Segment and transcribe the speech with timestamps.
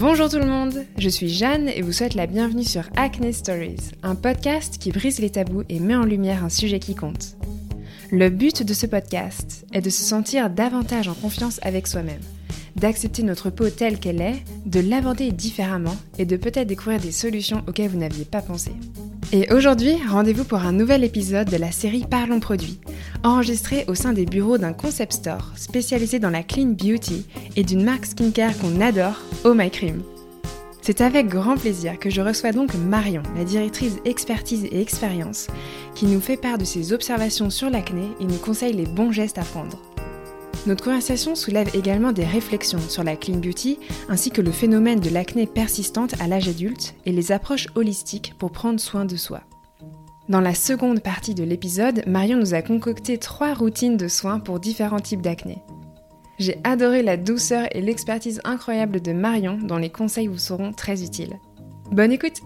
[0.00, 3.90] Bonjour tout le monde, je suis Jeanne et vous souhaite la bienvenue sur Acne Stories,
[4.02, 7.36] un podcast qui brise les tabous et met en lumière un sujet qui compte.
[8.10, 12.22] Le but de ce podcast est de se sentir davantage en confiance avec soi-même,
[12.76, 17.62] d'accepter notre peau telle qu'elle est, de l'aborder différemment et de peut-être découvrir des solutions
[17.68, 18.72] auxquelles vous n'aviez pas pensé.
[19.32, 22.80] Et aujourd'hui, rendez-vous pour un nouvel épisode de la série Parlons Produits,
[23.22, 27.84] enregistré au sein des bureaux d'un concept store spécialisé dans la clean beauty et d'une
[27.84, 30.02] marque skincare qu'on adore, Oh My Cream.
[30.82, 35.46] C'est avec grand plaisir que je reçois donc Marion, la directrice expertise et expérience,
[35.94, 39.38] qui nous fait part de ses observations sur l'acné et nous conseille les bons gestes
[39.38, 39.78] à prendre.
[40.66, 43.78] Notre conversation soulève également des réflexions sur la clean beauty
[44.10, 48.52] ainsi que le phénomène de l'acné persistante à l'âge adulte et les approches holistiques pour
[48.52, 49.40] prendre soin de soi.
[50.28, 54.60] Dans la seconde partie de l'épisode, Marion nous a concocté trois routines de soins pour
[54.60, 55.58] différents types d'acné.
[56.38, 61.02] J'ai adoré la douceur et l'expertise incroyable de Marion dont les conseils vous seront très
[61.02, 61.38] utiles.
[61.90, 62.42] Bonne écoute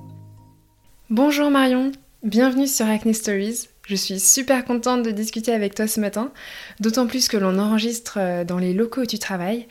[1.11, 3.69] Bonjour Marion, bienvenue sur Acne Stories.
[3.87, 6.33] Je suis super contente de discuter avec toi ce matin,
[6.81, 9.67] d'autant plus que l'on enregistre euh, dans les locaux où tu travailles.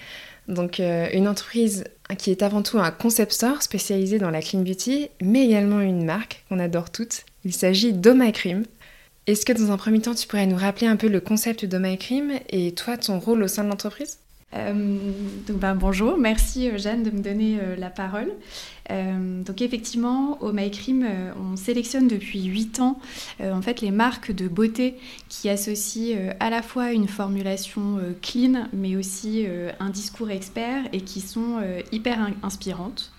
[0.47, 1.85] Donc euh, une entreprise
[2.17, 6.05] qui est avant tout un concept store spécialisé dans la clean beauty, mais également une
[6.05, 7.25] marque qu'on adore toutes.
[7.43, 8.63] Il s'agit d'Oma Cream.
[9.25, 11.95] Est-ce que dans un premier temps, tu pourrais nous rappeler un peu le concept d'Oma
[11.95, 14.19] Cream et toi, ton rôle au sein de l'entreprise?
[14.55, 14.97] Euh,
[15.47, 18.31] donc, ben, bonjour, merci euh, Jeanne de me donner euh, la parole.
[18.89, 21.07] donc effectivement, au MyCream,
[21.39, 22.99] on sélectionne depuis 8 ans
[23.41, 24.97] en fait les marques de beauté
[25.29, 29.47] qui associent à la fois une formulation clean mais aussi
[29.79, 31.61] un discours expert et qui sont
[31.93, 33.12] hyper inspirantes.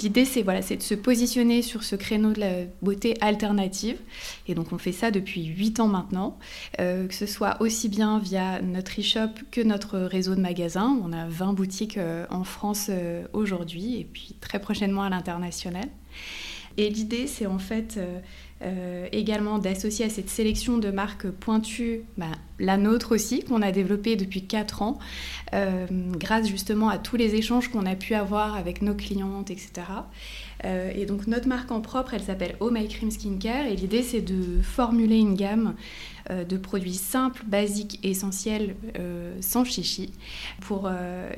[0.00, 3.98] L'idée, c'est voilà, de se positionner sur ce créneau de la beauté alternative.
[4.48, 6.38] Et donc, on fait ça depuis 8 ans maintenant,
[6.80, 10.98] euh, que ce soit aussi bien via notre e-shop que notre réseau de magasins.
[11.04, 15.88] On a 20 boutiques euh, en France euh, aujourd'hui et puis très prochainement à l'international.
[16.76, 17.98] Et l'idée, c'est en fait
[18.62, 22.26] euh, également d'associer à cette sélection de marques pointues bah,
[22.58, 24.98] la nôtre aussi, qu'on a développée depuis 4 ans,
[25.54, 25.86] euh,
[26.18, 29.70] grâce justement à tous les échanges qu'on a pu avoir avec nos clientes, etc.
[30.66, 34.02] Euh, et donc notre marque en propre, elle s'appelle Oh My Cream Skincare, et l'idée
[34.02, 35.74] c'est de formuler une gamme
[36.28, 38.76] de produits simples, basiques, essentiels,
[39.40, 40.12] sans chichi,
[40.60, 40.88] pour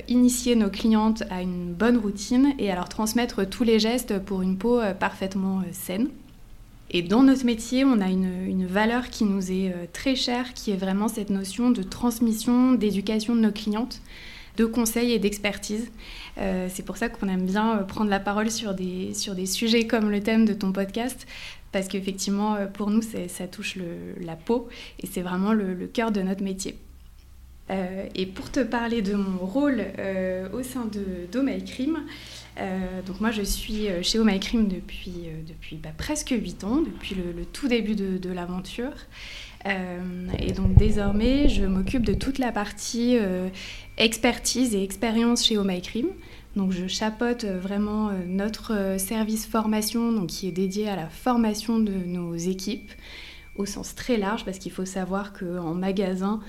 [0.07, 4.57] initier nos clientes à une bonne routine et leur transmettre tous les gestes pour une
[4.57, 6.09] peau parfaitement saine.
[6.95, 10.71] Et dans notre métier, on a une, valeur qui nous est euh, très chère, qui
[10.71, 13.99] est vraiment cette notion de transmission, d'éducation de nos clientes,
[14.57, 15.91] de conseils et d'expertise.
[16.37, 19.47] Euh, c'est pour ça qu'on aime bien euh, prendre la parole sur des, sur des
[19.47, 21.25] sujets comme le thème de ton podcast,
[21.71, 23.79] parce qu'effectivement, pour nous, ça touche
[24.21, 26.77] la peau et c'est vraiment le, cœur de notre métier.
[27.69, 29.83] et pour te parler de mon rôle
[30.53, 31.97] au sein de Do Cream,
[32.59, 36.81] euh, donc moi je suis euh, chez Oh My depuis, euh, bah, presque 8 ans,
[36.81, 38.93] depuis le, tout début de, l'aventure.
[39.65, 43.17] et donc désormais je m'occupe de toute la partie
[43.97, 45.81] expertise et expérience chez Oh My.
[46.55, 51.93] Donc je chapeaute vraiment notre service formation donc, qui est dédié à la formation de
[51.93, 52.91] nos équipes
[53.55, 56.41] au sens très large parce qu'il faut savoir qu'en magasin,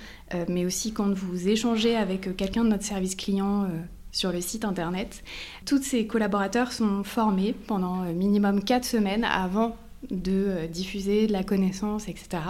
[0.49, 3.69] mais aussi quand vous échangez avec quelqu'un de notre service client
[4.15, 5.23] sur le site internet.
[5.67, 9.77] Tous ces collaborateurs sont formés pendant euh, minimum 4 semaines avant
[10.11, 12.43] de euh, diffuser de la connaissance, etc.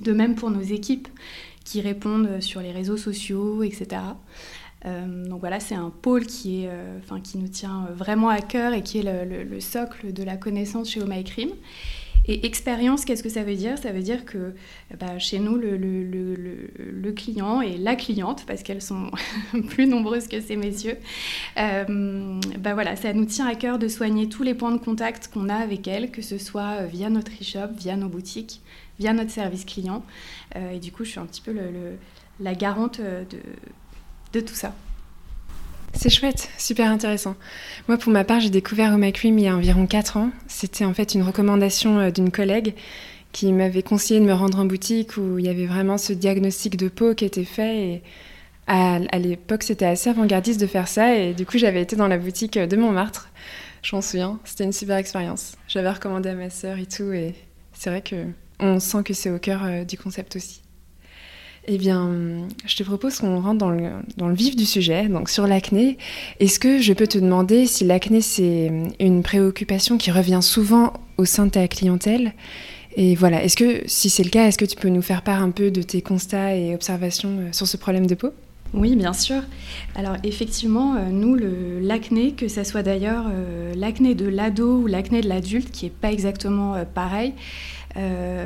[0.00, 1.08] De même pour nos équipes
[1.64, 4.02] qui répondent sur les réseaux sociaux, etc.
[4.84, 8.72] Euh, donc voilà, c'est un pôle qui, est, enfin, qui nous tient vraiment à cœur
[8.72, 11.06] et qui est le, socle de la connaissance chez Oh
[12.26, 13.76] et expérience, qu'est-ce que ça veut dire?
[13.78, 14.54] Ça veut dire que
[14.98, 19.10] bah, chez nous, le, client et la cliente, parce qu'elles sont
[19.68, 20.96] plus nombreuses que ces messieurs,
[21.58, 25.28] euh, bah voilà, ça nous tient à cœur de soigner tous les points de contact
[25.28, 28.60] qu'on a avec elles, que ce soit via notre e-shop, via nos boutiques,
[28.98, 30.04] via notre service client.
[30.56, 31.54] Euh, et du coup, je suis un petit peu
[32.40, 33.00] la garante
[34.32, 34.74] de tout ça.
[35.94, 37.36] C'est chouette, super intéressant.
[37.86, 40.30] Moi, pour ma part, j'ai découvert Home Cream il y a environ 4 ans.
[40.48, 42.74] C'était en fait une recommandation euh, d'une collègue
[43.32, 46.76] qui m'avait conseillé de me rendre en boutique où il y avait vraiment ce diagnostic
[46.76, 47.78] de peau qui était fait.
[47.78, 48.02] Et
[48.66, 51.16] à, l'époque, c'était assez avant-gardiste de faire ça.
[51.16, 53.28] Et du coup, j'avais été dans la boutique de Montmartre.
[53.82, 54.38] Je m'en souviens.
[54.44, 55.56] C'était une super expérience.
[55.68, 57.12] J'avais recommandé à ma sœur et tout.
[57.12, 57.34] Et
[57.72, 58.26] c'est vrai que
[58.60, 60.61] on sent que c'est au cœur euh, du concept aussi.
[61.68, 62.10] Eh bien,
[62.66, 65.96] je te propose qu'on rentre dans le, vif du sujet, donc sur l'acné.
[66.40, 71.24] Est-ce que je peux te demander si l'acné, c'est une préoccupation qui revient souvent au
[71.24, 72.32] sein de ta clientèle?
[72.96, 75.42] Et voilà, est-ce que, si c'est le cas, est-ce que tu peux nous faire part
[75.42, 78.30] un peu de tes constats et observations euh, sur ce problème de peau?
[78.74, 79.42] Oui, bien sûr.
[79.94, 81.36] Alors effectivement, euh, nous,
[81.80, 85.90] l'acné, que ce soit d'ailleurs euh, l'acné de l'ado ou l'acné de l'adulte, qui n'est
[85.90, 87.34] pas exactement pareil,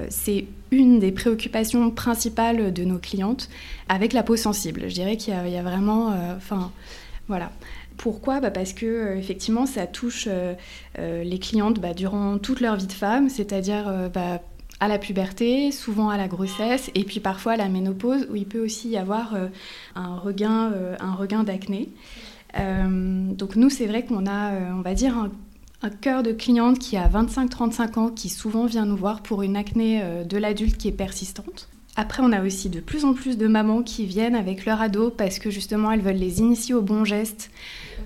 [0.09, 3.49] c'est une des préoccupations principales de nos clientes
[3.89, 4.89] avec la peau sensible.
[4.89, 6.15] Je dirais qu'il y, a vraiment...
[6.37, 6.73] Enfin,
[7.29, 7.53] voilà.
[7.97, 8.41] Pourquoi?
[8.41, 10.29] Bah Parce que effectivement, ça touche
[10.99, 14.41] les clientes bah, durant toute leur vie de femme, c'est-à-dire bah,
[14.81, 18.47] à la puberté, souvent à la grossesse, et puis parfois à la ménopause, où il
[18.47, 19.49] peut aussi y avoir euh,
[19.95, 21.89] un regain, euh, un regain d'acné.
[22.59, 25.31] Euh, donc nous, c'est vrai qu'on a, on va dire, un,
[26.01, 30.03] cœur de cliente qui a 25-35 ans, qui souvent vient nous voir pour une acné
[30.25, 31.69] de l'adulte qui est persistante.
[31.97, 35.11] Après, on a aussi de plus en plus de mamans qui viennent avec leur ado
[35.11, 37.51] parce que justement, elles veulent les initier aux bons gestes,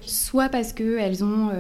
[0.03, 1.51] soit parce qu'elles ont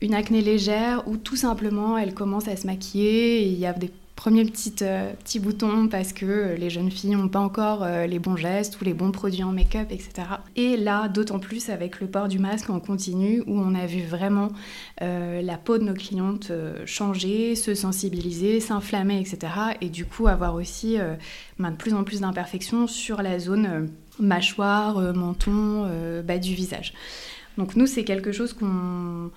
[0.00, 3.72] une acné légère ou tout simplement elles commencent à se maquiller et il y a
[3.72, 8.06] des Premier petit, euh, petit bouton parce que les jeunes filles n'ont pas encore euh,
[8.06, 10.12] les bons gestes ou les bons produits en make-up, etc.
[10.56, 14.02] Et là, d'autant plus avec le port du masque en continu où on a vu
[14.02, 14.48] vraiment
[15.00, 16.52] euh, la peau de nos clientes
[16.84, 19.54] changer, se sensibiliser, s'inflammer, etc.
[19.80, 20.98] Et du coup, avoir aussi
[21.58, 23.88] ben, de plus en plus d'imperfections sur la zone
[24.18, 25.90] mâchoire, menton,
[26.22, 26.92] bas du visage.
[27.56, 29.30] Donc nous, c'est quelque chose qu'on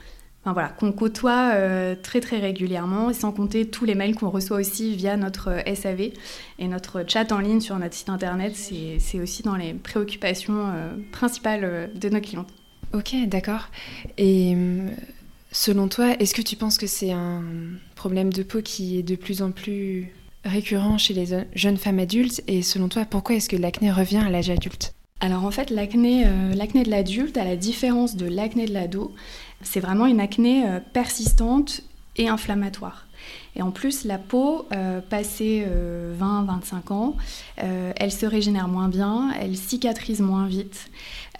[0.52, 4.58] voilà, qu'on côtoie euh, très très régulièrement, et sans compter tous les mails qu'on reçoit
[4.58, 6.12] aussi via notre euh, SAV
[6.60, 10.92] et notre chat en ligne sur notre site internet, c'est aussi dans les préoccupations euh,
[11.14, 12.46] principales de nos clients.
[12.94, 13.70] Ok, d'accord.
[14.18, 14.56] Et
[15.52, 17.42] selon toi, est-ce que tu penses que c'est un
[17.96, 20.14] problème de peau qui est de plus en plus
[20.44, 21.26] récurrent chez les
[21.56, 22.44] jeunes femmes adultes?
[22.48, 24.94] Et selon toi, pourquoi est-ce que l'acné revient à l'âge adulte?
[25.22, 29.16] Alors en fait, l'acné de l'adulte, à la différence de l'acné de l'ado,
[29.64, 31.82] c'est vraiment une acné euh, persistante
[32.18, 33.06] et inflammatoire.
[33.56, 35.68] Et en plus, la peau, euh, passée
[36.20, 37.16] 20-25 euh, ans,
[37.58, 40.90] elle se régénère moins bien, elle cicatrise moins vite.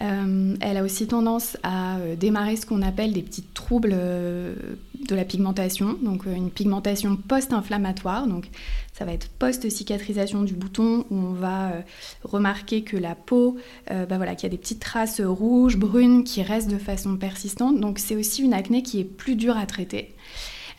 [0.00, 5.96] elle a aussi tendance à démarrer ce qu'on appelle des petits troubles de la pigmentation,
[6.02, 8.26] donc une pigmentation post-inflammatoire.
[8.26, 8.48] Donc
[8.96, 11.80] ça va être post-cicatrisation du bouton où on va euh,
[12.22, 13.56] remarquer que la peau,
[13.90, 17.16] euh, bah voilà, qu'il y a des petites traces rouges, brunes qui restent de façon
[17.16, 17.80] persistante.
[17.80, 20.14] Donc c'est aussi une acné qui est plus dure à traiter.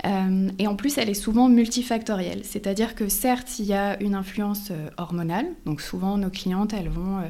[0.06, 2.42] Euh, et en plus, elle est souvent multifactorielle.
[2.44, 5.48] C'est-à-dire que certes, il y a une influence hormonale.
[5.66, 7.22] Donc souvent, nos clientes, elles vont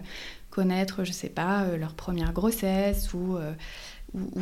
[0.49, 3.37] connaître, je ne sais pas, leur première grossesse ou,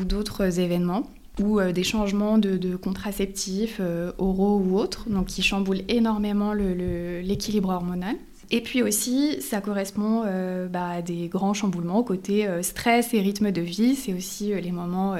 [0.05, 1.07] d'autres événements
[1.39, 7.69] ou euh, des changements de, contraceptifs euh, oraux ou autres, donc qui chamboulent énormément l'équilibre
[7.69, 8.15] hormonal.
[8.51, 13.51] Et puis aussi, ça correspond euh, bah, à des grands chamboulements côté stress et rythme
[13.51, 13.95] de vie.
[13.95, 15.15] C'est aussi les moments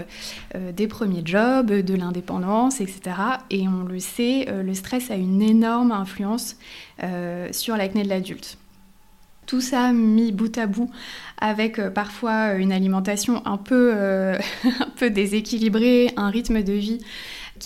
[0.56, 3.02] des premiers jobs, de l'indépendance, etc.
[3.50, 6.58] Et on le sait, le stress a une énorme influence
[7.52, 8.58] sur l'acné de l'adulte.
[9.46, 10.90] Tout ça mis bout à bout
[11.38, 14.38] avec euh, parfois euh, une alimentation euh,
[14.80, 17.00] un peu déséquilibrée, un rythme de vie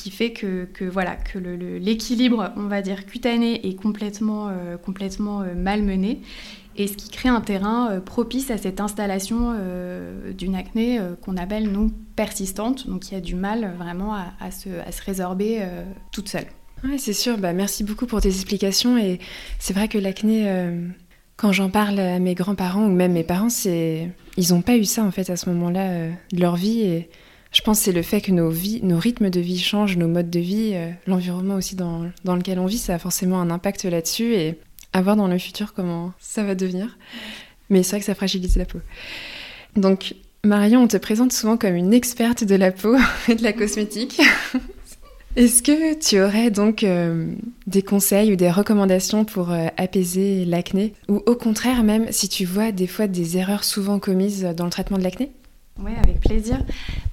[0.01, 4.51] qui fait que, que voilà que l'équilibre, on va dire cutané, est complètement,
[4.83, 6.21] complètement malmené
[6.75, 9.55] et ce qui crée un terrain propice à cette installation
[10.37, 14.91] d'une acné qu'on appelle nous persistante, donc qui a du mal vraiment à, se, à
[14.91, 15.65] se, résorber
[16.11, 16.45] toute seule.
[16.83, 17.39] Oui, c'est sûr.
[17.39, 18.95] Bah, merci beaucoup pour tes explications.
[18.95, 19.19] Et
[19.57, 20.45] c'est vrai que l'acné,
[21.37, 23.47] quand j'en parle à mes grands-parents ou même mes parents,
[24.37, 27.05] ils n'ont pas eu ça en fait à ce moment-là euh, de leur vie
[27.57, 30.07] je pense que c'est le fait que nos vies, nos rythmes de vie changent, nos
[30.07, 33.49] modes de vie, euh, l'environnement aussi dans, dans, lequel on vit, ça a forcément un
[33.49, 34.59] impact là-dessus et
[34.93, 36.99] à voir dans le futur comment ça va devenir.
[37.71, 38.77] Mais c'est vrai que ça fragilise la peau.
[39.75, 42.95] Donc Marion, on te présente souvent comme une experte de la peau
[43.27, 44.21] et de la cosmétique.
[45.35, 47.31] Est-ce que tu aurais donc euh,
[47.65, 50.93] des conseils ou des recommandations pour euh, apaiser l'acné?
[51.09, 54.71] Ou au contraire, même si tu vois des fois des erreurs souvent commises dans le
[54.71, 55.31] traitement de l'acné?
[55.79, 56.59] Oui, avec plaisir.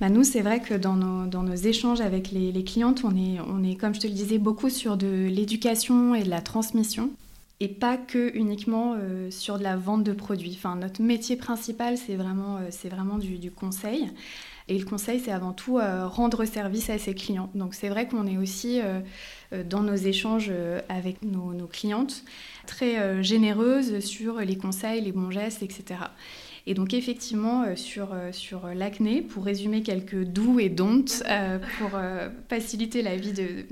[0.01, 3.63] Bah, nous, c'est vrai que dans nos, nos échanges avec les, clientes, on est, on
[3.63, 7.11] est, comme je te le disais, beaucoup sur de l'éducation et de la transmission
[7.61, 10.55] et pas que uniquement euh, sur de la vente de produits.
[10.57, 14.11] Enfin, notre métier principal, c'est vraiment, c'est vraiment du, conseil.
[14.69, 17.51] Et le conseil, c'est avant tout euh, rendre service à ses clients.
[17.55, 19.01] Donc c'est vrai qu'on est aussi euh,
[19.53, 20.51] euh, dans nos échanges
[20.89, 22.25] avec nos, clientes
[22.67, 26.01] très généreuses sur les conseils, les bons gestes, etc.
[26.67, 31.23] Et donc effectivement, sur, sur l'acné, pour résumer quelques doux et don'ts
[31.79, 31.91] pour
[32.49, 33.67] faciliter la vie de,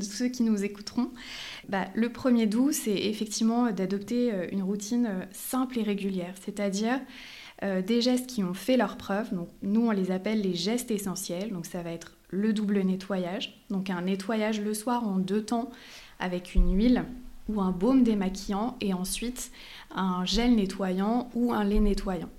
[0.00, 1.10] ceux qui nous écouteront,
[1.68, 6.98] bah, le premier doux, c'est effectivement d'adopter une routine simple et régulière, c'est-à-dire
[7.62, 9.30] euh, des gestes qui ont fait leur preuve.
[9.62, 11.50] Nous, on les appelle les gestes essentiels.
[11.52, 13.62] Donc, ça va être le double nettoyage.
[13.70, 15.70] Donc, un nettoyage le soir en deux temps
[16.18, 17.04] avec une huile
[17.48, 19.50] ou un baume démaquillant et ensuite
[19.94, 22.30] un gel nettoyant ou un lait nettoyant.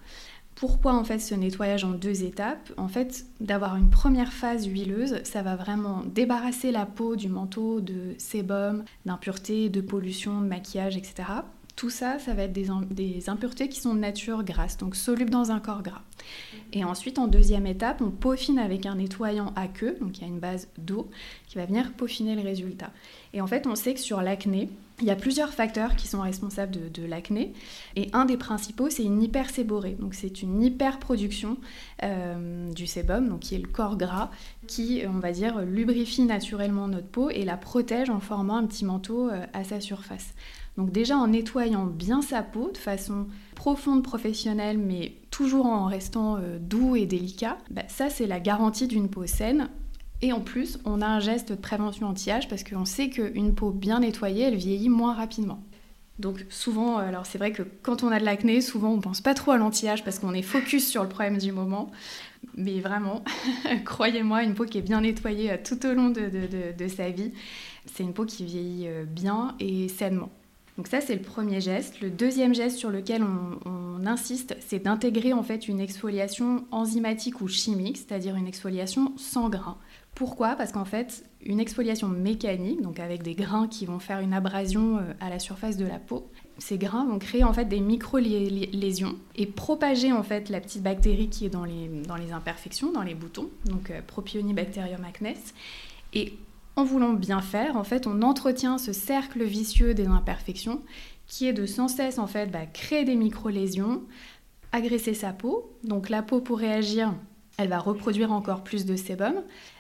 [0.56, 2.72] Pourquoi en fait ce nettoyage en deux étapes?
[2.78, 7.82] En fait, d'avoir une première phase huileuse, ça va vraiment débarrasser la peau du manteau
[7.82, 11.24] de sébum, d'impuretés, de pollution, de maquillage, etc.
[11.76, 15.52] Tout ça, ça va être des, impuretés qui sont de nature grasse, donc solubles dans
[15.52, 16.04] un corps gras.
[16.72, 20.24] Et ensuite, en deuxième étape, on peaufine avec un nettoyant à queue, donc il y
[20.26, 21.10] a une base d'eau
[21.48, 22.92] qui va venir peaufiner le résultat.
[23.34, 24.70] Et en fait, on sait que sur l'acné,
[25.04, 27.54] il y a plusieurs facteurs qui sont responsables de, l'acné.
[27.98, 29.98] Et un des principaux, c'est une hyperséborée.
[30.00, 31.58] Donc c'est une hyperproduction
[32.04, 34.32] euh, du sébum, qui est le corps gras,
[34.66, 38.86] qui, on va dire, lubrifie naturellement notre peau et la protège en formant un petit
[38.86, 40.34] manteau euh, à sa surface.
[40.78, 46.38] Donc déjà en nettoyant bien sa peau de façon profonde, professionnelle, mais toujours en restant
[46.38, 49.70] euh, doux et délicat, bah, ça c'est la garantie d'une peau saine.
[50.24, 53.72] Et en plus, on a un geste de prévention anti-âge parce qu'on sait qu'une peau
[53.72, 55.62] bien nettoyée, elle vieillit moins rapidement.
[56.18, 59.20] Donc souvent, euh, alors c'est vrai que quand on a de l'acné, souvent on pense
[59.20, 61.92] pas trop à l'anti-âge parce qu'on est focus sur le problème du moment.
[62.56, 63.26] Mais vraiment,
[63.86, 66.30] croyez-moi, une peau qui est bien nettoyée euh, tout au long de,
[66.78, 67.34] de sa vie,
[67.86, 70.30] c'est une peau qui vieillit bien et sainement.
[70.78, 72.02] Donc ça, c'est le premier geste.
[72.02, 73.58] Le deuxième geste sur lequel on,
[74.06, 79.78] insiste, c'est d'intégrer en fait une exfoliation enzymatique ou chimique, c'est-à-dire une exfoliation sans grains.
[80.16, 80.56] Pourquoi?
[80.56, 84.98] Parce qu'en fait, une exfoliation mécanique, donc avec des grains qui vont faire une abrasion
[84.98, 89.16] euh, à la surface de la peau, ces grains vont créer en fait des micro-lésions
[89.36, 93.02] et propager en fait la petite bactérie qui est dans les, dans les imperfections, dans
[93.02, 95.34] les boutons, donc euh, Propionibacterium acnes.
[96.14, 96.34] Et
[96.76, 100.82] en voulant bien faire, en fait, on entretient ce cercle vicieux des imperfections
[101.28, 104.04] qui est de sans cesse en fait bah, créer des micro-lésions,
[104.72, 105.72] agresser sa peau.
[105.84, 107.14] Donc la peau pour réagir,
[107.58, 109.36] elle va reproduire encore plus de sébum,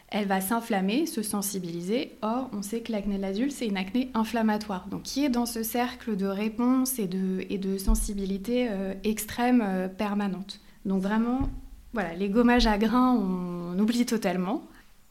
[0.09, 2.12] elle va s'inflammer, se sensibiliser.
[2.21, 5.47] Or, on sait que l'acné de l'adulte, c'est une acné inflammatoire, donc qui est dans
[5.47, 10.59] ce cercle de réponse et de, et de sensibilité euh, extrême euh, permanente.
[10.85, 11.50] Donc vraiment,
[11.93, 14.63] voilà, les gommages à grains, on oublie totalement.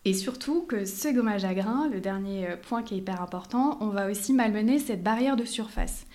[0.05, 3.79] Et surtout que ce gommage à grains, le dernier euh, point qui est hyper important,
[3.81, 6.07] on va aussi malmener cette barrière de surface.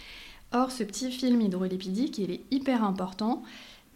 [0.52, 3.44] Or, ce petit film hydrolipidique, il est hyper important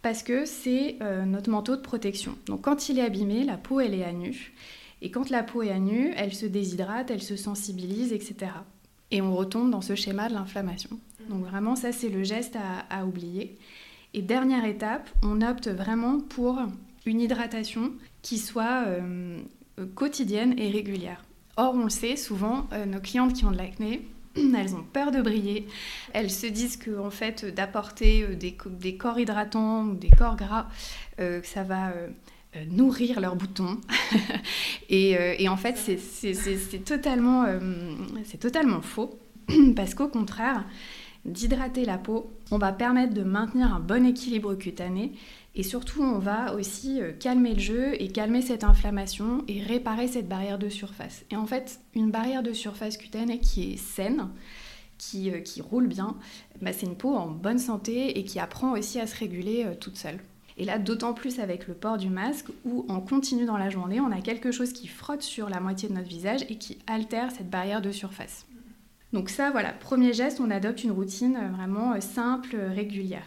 [0.01, 2.36] parce que c'est euh, notre manteau de protection.
[2.45, 4.53] Donc quand il est abîmé, la peau, elle est à nu.
[5.01, 8.51] Et quand la peau est à nu, elle se déshydrate, elle se sensibilise, etc.
[9.12, 10.89] Et on retombe dans ce schéma de l'inflammation.
[11.29, 12.57] Donc vraiment, ça, c'est le geste
[12.89, 13.57] à, oublier.
[14.13, 16.60] Et dernière étape, on opte vraiment pour
[17.05, 19.39] une hydratation qui soit euh,
[19.95, 21.23] quotidienne et régulière.
[21.57, 25.11] Or, on le sait, souvent, euh, nos clientes qui ont de l'acné, elles ont peur
[25.11, 25.67] de briller.
[26.13, 30.67] Elles se disent que en fait, d'apporter euh, des, corps hydratants ou des corps gras,
[31.43, 31.93] ça va
[32.71, 33.79] nourrir leurs boutons.
[34.89, 37.45] et, en fait, c'est totalement,
[38.39, 39.19] totalement faux.
[39.75, 40.65] Parce qu'au contraire,
[41.25, 45.11] d'hydrater la peau, on va permettre de maintenir un bon équilibre cutané
[45.53, 50.08] et surtout, on va aussi euh, calmer le jeu et calmer cette inflammation et réparer
[50.08, 51.25] cette barrière de surface.
[51.29, 54.29] Et en fait, une barrière de surface cutanée qui est saine,
[54.98, 56.15] qui, euh, qui roule bien,
[56.62, 59.75] bah, c'est une peau en bonne santé et qui apprend aussi à se réguler euh,
[59.75, 60.20] toute seule.
[60.58, 64.00] Et là, d'autant plus avec le port du masque, où on continue dans la journée,
[64.00, 67.31] on a quelque chose qui frotte sur la moitié de notre visage et qui altère
[67.31, 68.46] cette barrière de surface.
[69.12, 73.25] Donc ça, voilà, premier geste, on adopte une routine vraiment simple, régulière.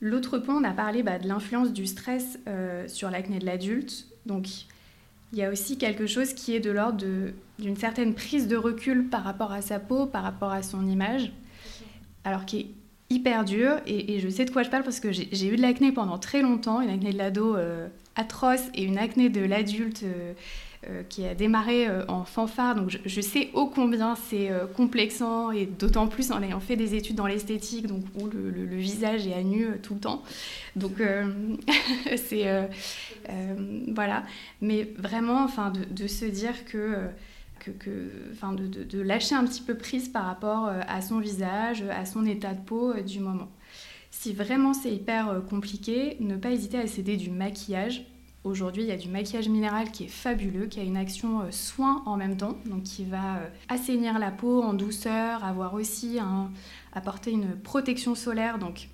[0.00, 4.06] L'autre point, on a parlé bah, de l'influence du stress euh, sur l'acné de l'adulte.
[4.26, 4.46] Donc,
[5.32, 7.04] il y a aussi quelque chose qui est de l'ordre
[7.58, 11.32] d'une certaine prise de recul par rapport à sa peau, par rapport à son image,
[12.24, 12.66] alors qui est
[13.10, 13.76] hyper dur.
[13.86, 16.42] Et, je sais de quoi je parle parce que j'ai eu de l'acné pendant très
[16.42, 20.02] longtemps, une acné de l'ado euh, atroce et une acné de l'adulte.
[20.04, 20.32] Euh,
[21.10, 25.66] qui a démarré euh, en fanfare, donc je, sais ô combien c'est euh, complexant, et
[25.66, 29.42] d'autant plus en ayant fait des études dans l'esthétique, donc où le, visage est à
[29.42, 30.22] nu tout le temps.
[30.76, 31.02] Donc
[32.16, 32.70] c'est...
[33.88, 34.24] voilà.
[34.62, 37.08] Mais vraiment, enfin, de, se dire que...
[38.32, 42.24] Enfin, de, de, lâcher un petit peu prise par rapport à son visage, à son
[42.24, 43.50] état de peau du moment.
[44.10, 48.06] Si vraiment c'est hyper compliqué, ne pas hésiter à céder du maquillage
[48.42, 51.50] Aujourd'hui, il y a du maquillage minéral qui est fabuleux, qui a une action euh,
[51.50, 56.18] soin en même temps, donc qui va euh, assainir la peau en douceur, avoir aussi
[56.18, 56.50] un,
[56.94, 58.58] apporter une protection solaire.
[58.58, 58.88] Donc,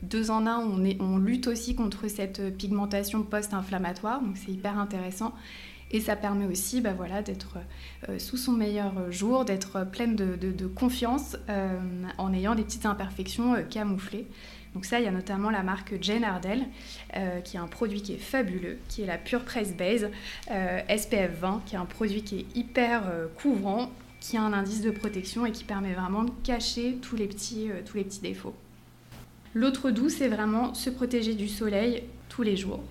[0.00, 0.58] deux en un,
[1.00, 5.34] on, lutte aussi contre cette pigmentation post-inflammatoire, donc c'est hyper intéressant.
[5.90, 7.56] Et ça permet aussi bah voilà, d'être
[8.08, 11.36] euh, sous son meilleur jour, d'être pleine de, confiance
[12.18, 14.26] en ayant des petites imperfections camouflées.
[14.78, 16.64] Donc ça, il y a notamment la marque Jane Ardell,
[17.16, 20.08] euh, qui est un produit qui est fabuleux, qui est la Pure Press Base
[20.52, 24.52] euh, SPF 20, qui est un produit qui est hyper euh, couvrant, qui a un
[24.52, 27.70] indice de protection et qui permet vraiment de cacher tous les petits,
[28.22, 28.54] défauts.
[29.52, 32.84] L'autre doux, c'est vraiment se protéger du soleil tous les jours.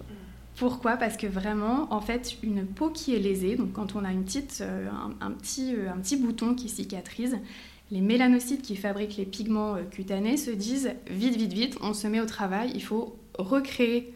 [0.58, 0.98] Pourquoi?
[0.98, 4.25] Parce que vraiment, en fait, une peau qui est lésée, donc quand on a une
[4.25, 4.62] petite,
[5.22, 7.38] un, petit, un petit bouton qui cicatrise,
[7.91, 12.08] les mélanocytes qui fabriquent les pigments euh, cutanés se disent vite, vite, vite, on se
[12.08, 14.13] met au travail, il faut recréer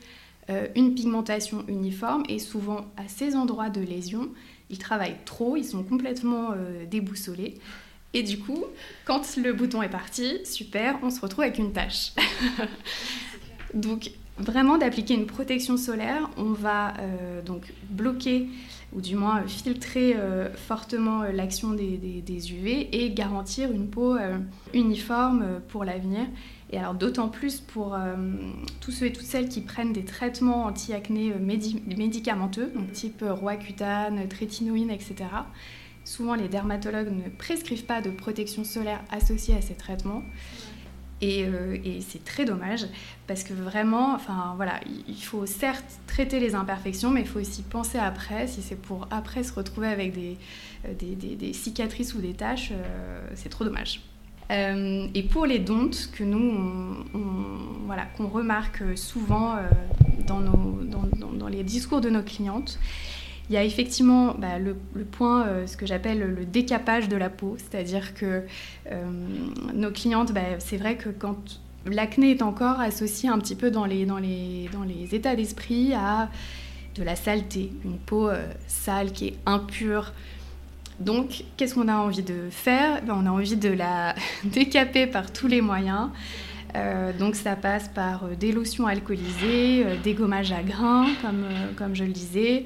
[0.76, 4.28] une pigmentation uniforme et souvent à ces endroits de lésion,
[4.70, 6.50] ils travaillent trop, ils sont complètement
[6.90, 7.54] déboussolés.
[8.14, 8.66] Et du coup,
[9.06, 12.12] quand le bouton est parti, super, on se retrouve avec une tache.
[13.74, 18.48] donc vraiment d'appliquer une protection solaire, on va euh, donc bloquer
[18.94, 24.18] ou du moins filtrer euh, fortement euh, l'action des, UV et garantir une peau
[24.74, 26.26] uniforme pour l'avenir.
[26.72, 27.98] Et alors d'autant plus pour
[28.80, 34.90] tous ceux et toutes celles qui prennent des traitements anti-acné médicamenteux, donc type Roaccutane, trétinoïne,
[34.90, 35.16] etc.
[36.06, 40.24] Souvent les dermatologues ne prescrivent pas de protection solaire associée à ces traitements.
[41.24, 42.86] Euh, et, c'est très dommage
[43.28, 47.62] parce que vraiment, enfin voilà, il faut certes traiter les imperfections, mais il faut aussi
[47.62, 48.48] penser après.
[48.48, 50.38] Si c'est pour après se retrouver avec des,
[50.88, 54.02] euh, cicatrices ou des taches, euh, c'est trop dommage.
[54.50, 57.06] et pour les dontes que nous,
[57.86, 59.56] voilà, qu'on remarque souvent
[60.28, 62.78] dans, les discours de nos clientes,
[63.52, 67.30] il y a effectivement bah, le, point, euh, ce que j'appelle le décapage de la
[67.30, 68.46] peau, c'est-à-dire que
[68.90, 69.04] euh,
[69.74, 71.36] nos clientes, bah, c'est vrai que quand
[71.86, 74.08] l'acné est encore associé un petit peu dans les,
[75.12, 76.30] états d'esprit à
[76.96, 80.14] de la saleté, une peau euh, sale qui est impure.
[81.02, 83.02] Donc, qu'est-ce qu'on a envie de faire?
[83.02, 84.16] Ben, On a envie de la
[84.46, 86.08] décaper par tous les moyens.
[87.20, 92.12] Donc ça passe par des lotions alcoolisées, des gommages à grains, comme, comme je le
[92.12, 92.66] disais,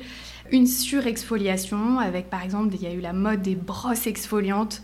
[0.52, 4.82] une surexfoliation avec par exemple il y a eu la mode des brosses exfoliantes,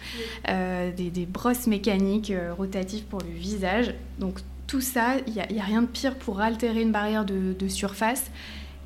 [0.49, 3.93] euh, des, brosses mécaniques euh, rotatives pour le visage.
[4.19, 8.31] Donc tout ça, il n'y a, rien de pire pour altérer une barrière de, surface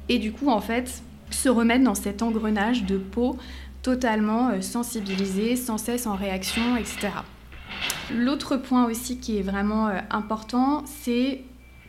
[0.10, 3.38] et du coup en fait se remettre dans cet engrenage de peau
[3.82, 7.10] totalement euh, sensibilisée, sans cesse en réaction, etc.
[8.14, 11.44] L'autre point aussi qui est vraiment important, c'est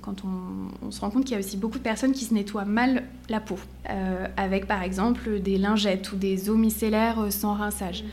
[0.06, 2.64] quand on, se rend compte qu'il y a aussi beaucoup de personnes qui se nettoient
[2.64, 3.58] mal la peau,
[3.90, 8.04] euh, avec par exemple des lingettes ou des eaux micellaires euh, sans rinçage.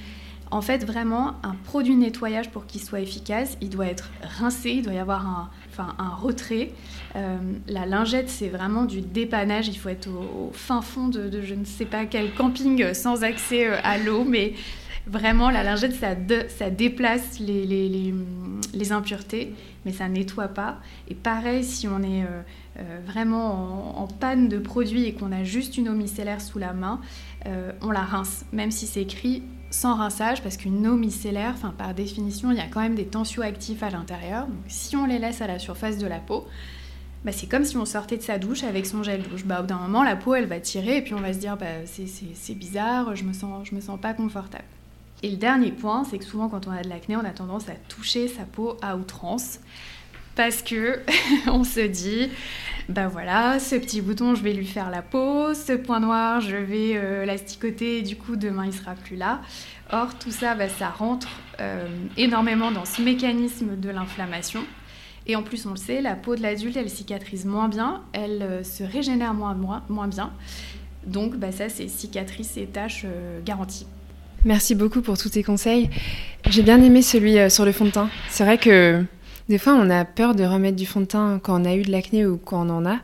[0.50, 4.82] En fait, vraiment, un produit nettoyage pour qu'il soit efficace, il doit être rincé, il
[4.84, 6.72] doit y avoir un, retrait.
[7.16, 7.38] Euh,
[7.68, 9.68] la lingette, c'est vraiment du dépannage.
[9.68, 13.24] Il faut être au, fin fond de, de, je ne sais pas quel camping sans
[13.24, 14.54] accès à l'eau, mais
[15.06, 19.54] Vraiment, la lingette, ça, déplace les, impuretés,
[19.86, 20.78] mais ça nettoie pas.
[21.10, 22.42] Et pareil, si on est euh,
[22.80, 26.72] euh, vraiment en, panne de produits et qu'on a juste une eau micellaire sous la
[26.72, 27.02] main,
[27.48, 31.94] euh, on la rince, même si c'est écrit sans rinçage, parce qu'une eau micellaire, par
[31.94, 34.48] définition, il y a quand même des tensioactifs à l'intérieur.
[34.48, 36.48] Donc si on les laisse à la surface de la peau,
[37.26, 39.44] bah, c'est comme si on sortait de sa douche avec son gel douche.
[39.44, 41.40] Bah, au bout d'un moment, la peau, elle va tirer et puis on va se
[41.40, 44.64] dire bah, c'est bizarre, je me, sens, je me sens pas confortable.
[45.24, 47.70] Et le dernier point, c'est que souvent quand on a de l'acné, on a tendance
[47.70, 49.60] à toucher sa peau à outrance.
[50.36, 51.00] Parce que
[51.48, 52.30] on se dit
[52.90, 55.54] ben voilà ce petit bouton je vais lui faire la peau.
[55.54, 58.02] Ce point noir je vais euh, l'asticoter.
[58.02, 59.42] Du coup demain il sera plus là.
[59.92, 61.30] Or tout ça bah, ça rentre
[61.62, 64.66] euh, énormément dans ce mécanisme de l'inflammation.
[65.26, 68.02] Et en plus on le sait la peau de l'adulte elle cicatrise moins bien.
[68.12, 69.56] Elle euh, se régénère moins,
[70.08, 70.34] bien.
[71.06, 73.06] Donc bah, ça c'est cicatrices et taches
[73.46, 73.88] garanties
[74.46, 75.90] Merci beaucoup pour tous tes conseils.
[76.50, 78.10] J'ai bien aimé celui euh, sur le fond de teint.
[78.30, 79.02] C'est vrai que
[79.48, 81.84] des fois, on a peur de remettre du fond de teint quand on a eu
[81.84, 83.00] de l'acné ou quand on en a.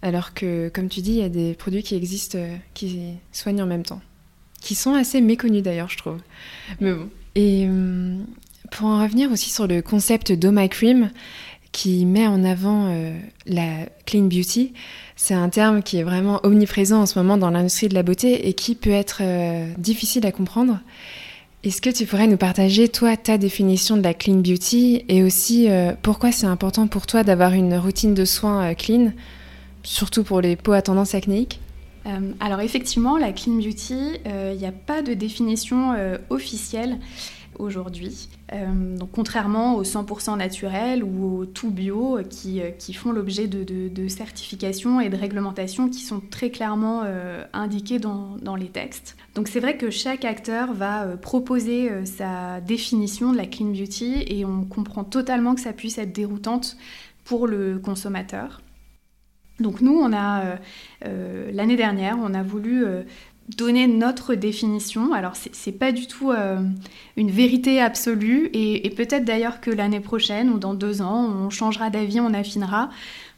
[0.00, 3.62] Alors que, comme tu dis, il y a des produits qui existent euh, qui soignent
[3.62, 4.00] en même temps.
[4.62, 6.18] Qui sont assez méconnus d'ailleurs, je trouve.
[6.80, 7.10] Mais bon.
[7.34, 8.24] Et hum,
[8.70, 11.10] pour en revenir aussi sur le concept d'Oma Cream,
[11.72, 14.72] qui met en avant euh, la clean beauty.
[15.24, 18.48] C'est un terme qui est vraiment omniprésent en ce moment dans l'industrie de la beauté
[18.48, 20.80] et qui peut être euh, difficile à comprendre.
[21.62, 25.70] Est-ce que tu pourrais nous partager, toi, ta définition de la clean beauty et aussi
[25.70, 29.12] euh, pourquoi c'est important pour toi d'avoir une routine de soins clean,
[29.84, 31.60] surtout pour les peaux à tendance acnéique?
[32.40, 33.94] Alors effectivement, la clean beauty,
[34.26, 35.94] il n'y a pas de définition
[36.30, 36.98] officielle
[37.58, 38.28] aujourd'hui.
[38.52, 43.46] Euh, donc contrairement aux 100% naturels ou aux tout bio qui, euh, qui font l'objet
[43.46, 48.68] de, de, certifications et de réglementations qui sont très clairement euh, indiquées dans, dans, les
[48.68, 49.16] textes.
[49.34, 54.44] Donc c'est vrai que chaque acteur va proposer sa définition de la clean beauty et
[54.44, 56.76] on comprend totalement que ça puisse être déroutante
[57.24, 58.60] pour le consommateur.
[59.60, 60.56] Donc nous, on a
[61.52, 62.84] l'année dernière, on a voulu
[63.48, 65.12] donner notre définition.
[65.12, 66.60] Alors, c'est pas du tout euh,
[67.16, 71.90] une vérité absolue, et, peut-être d'ailleurs que l'année prochaine ou dans deux ans, on changera
[71.90, 72.90] d'avis, on affinera.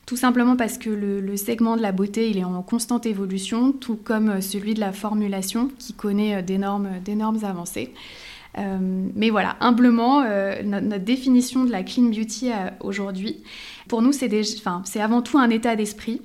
[0.07, 3.97] Tout simplement parce que le, segment de la beauté, il est en constante évolution, tout
[3.97, 7.93] comme euh, celui de la formulation, qui connaît d'énormes avancées.
[9.17, 10.23] mais voilà, humblement,
[10.63, 13.43] notre, définition de la clean beauty aujourd'hui,
[13.89, 16.21] pour nous, c'est avant tout un état d'esprit.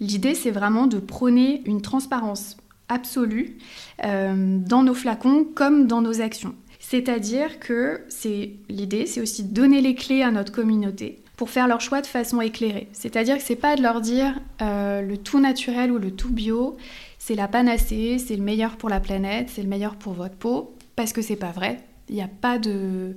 [0.00, 2.56] L'idée, c'est vraiment de prôner une transparence
[2.90, 3.56] absolue
[4.04, 6.54] euh, dans nos flacons comme dans nos actions.
[6.78, 11.80] C'est-à-dire que c'est l'idée, c'est aussi donner les clés à notre communauté pour faire leur
[11.80, 12.88] choix de façon éclairée.
[12.92, 16.76] C'est-à-dire que c'est pas de leur dire euh, le tout naturel ou le tout bio,
[17.18, 20.74] c'est la panacée, c'est le meilleur pour la planète, c'est le meilleur pour votre peau,
[20.96, 21.78] parce que c'est pas vrai.
[22.08, 23.14] Il n'y a pas de.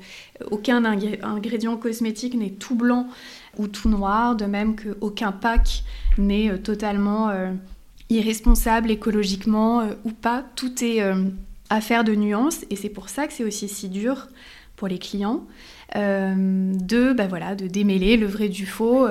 [0.52, 3.08] Aucun ingrédient cosmétique n'est tout blanc
[3.58, 5.84] ou tout noir, de même qu'aucun pack
[6.18, 7.30] n'est euh, totalement
[8.14, 10.44] irresponsable écologiquement euh, ou pas.
[10.56, 11.02] Tout est
[11.70, 14.28] affaire de nuances et c'est pour ça que c'est aussi si dur
[14.76, 15.46] pour les clients
[15.96, 19.08] de, bah voilà, démêler le vrai du faux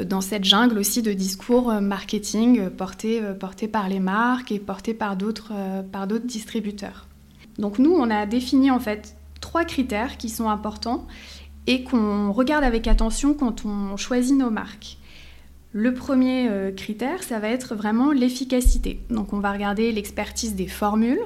[0.00, 5.16] dans cette jungle aussi de discours marketing portés porté par les marques et portés par
[5.16, 5.52] d'autres
[6.24, 7.08] distributeurs.
[7.58, 11.06] Donc nous, on a défini en fait trois critères qui sont importants
[11.66, 14.98] et qu'on regarde avec attention quand on choisit nos marques.
[15.72, 19.00] Le premier euh, critère, ça va être vraiment l'efficacité.
[19.08, 21.20] Donc on va regarder l'expertise des formules,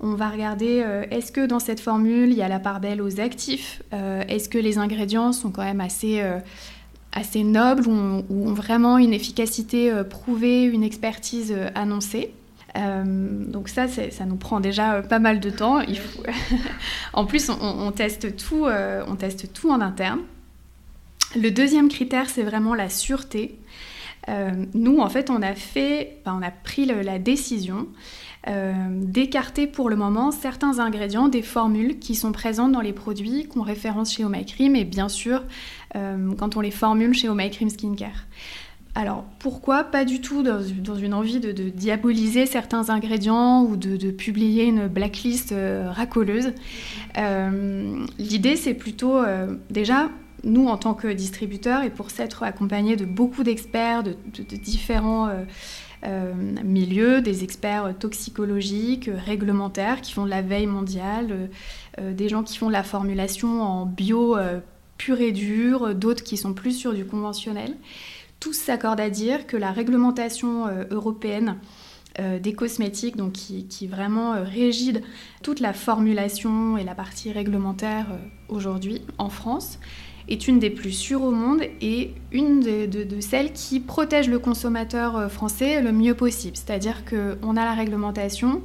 [0.00, 3.00] on va regarder euh, est-ce que dans cette formule il y a la part belle
[3.00, 6.20] aux actifs, euh, est-ce que les ingrédients sont quand même assez,
[7.12, 12.32] assez nobles ou ont vraiment une efficacité prouvée, une expertise annoncée?
[12.74, 15.80] Donc ça, ça nous prend déjà pas mal de temps.
[17.14, 20.20] En plus, on, teste tout, on teste tout en interne.
[21.34, 23.58] Le deuxième critère, c'est vraiment la sûreté.
[24.74, 27.86] Nous, en fait, on a fait, on a pris la décision
[28.90, 33.62] d'écarter pour le moment certains ingrédients des formules qui sont présentes dans les produits qu'on
[33.62, 35.42] référence chez My Cream et bien sûr
[35.94, 38.26] quand on les formule chez My Cream Skincare.
[38.96, 40.62] Alors pourquoi Pas du tout dans,
[40.96, 46.54] une envie de, diaboliser certains ingrédients ou de, publier une blacklist euh, racoleuse?
[47.18, 50.08] Euh, l'idée c'est plutôt euh, déjà
[50.44, 54.16] nous en tant que distributeurs et pour s'être accompagnés de beaucoup d'experts de,
[54.56, 55.30] différents
[56.62, 61.50] milieux, des experts toxicologiques, réglementaires qui font la veille mondiale,
[62.00, 64.36] des gens qui font la formulation en bio
[64.98, 67.76] pur et dur, d'autres qui sont plus sur du conventionnel.
[68.40, 71.58] Tous s'accordent à dire que la réglementation euh, européenne
[72.18, 75.02] euh, des cosmétiques, donc qui, vraiment euh, régide
[75.42, 78.06] toute la formulation et la partie réglementaire
[78.48, 79.78] aujourd'hui en France,
[80.28, 85.30] est une des plus sûres au monde et une de, celles qui protège le consommateur
[85.30, 86.56] français le mieux possible.
[86.56, 88.62] C'est-à-dire qu'on a la réglementation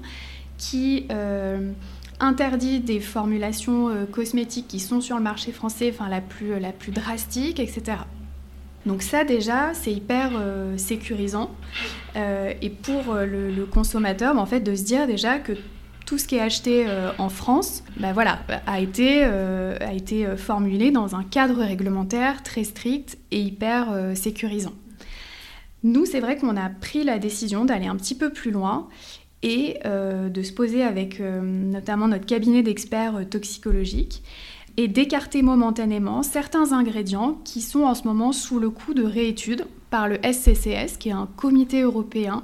[0.58, 1.08] qui
[2.20, 6.92] interdit des formulations cosmétiques qui sont sur le marché français, enfin la plus, la plus
[6.92, 7.98] drastique, etc.
[8.86, 11.52] Donc ça déjà, c'est hyper euh, sécurisant.
[12.16, 15.54] Euh, et pour euh, le, consommateur, en fait, de se dire déjà que
[16.12, 16.86] tout ce qui est acheté
[17.20, 23.18] en France, bah, voilà, a été, a été formulé dans un cadre réglementaire très strict
[23.32, 24.74] et hyper sécurisant.
[25.84, 28.90] Nous, c'est vrai qu'on a pris la décision d'aller un petit peu plus loin
[29.42, 34.22] et de se poser avec notamment notre cabinet d'experts toxicologiques
[34.76, 39.66] et d'écarter momentanément certains ingrédients qui sont en ce moment sous le coup de réétude
[39.90, 42.44] par le SCCS, qui est un comité européen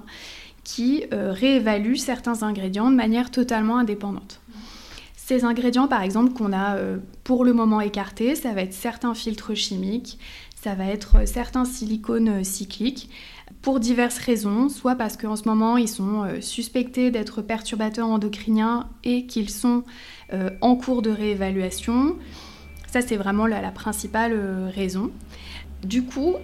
[0.68, 4.42] qui euh, réévalue certains ingrédients de manière totalement indépendante.
[5.16, 9.14] Ces ingrédients, par exemple, qu'on a euh, pour le moment écartés, ça va être certains
[9.14, 10.20] filtres chimiques,
[10.62, 13.10] ça va être euh, certains silicones cycliques,
[13.62, 19.26] pour diverses raisons, soit parce qu'en ce moment ils sont suspectés d'être perturbateurs endocriniens et
[19.26, 19.84] qu'ils sont
[20.62, 22.18] en cours de réévaluation.
[22.88, 25.12] Ça, c'est vraiment la, principale euh, raison.
[25.84, 26.36] Du coup,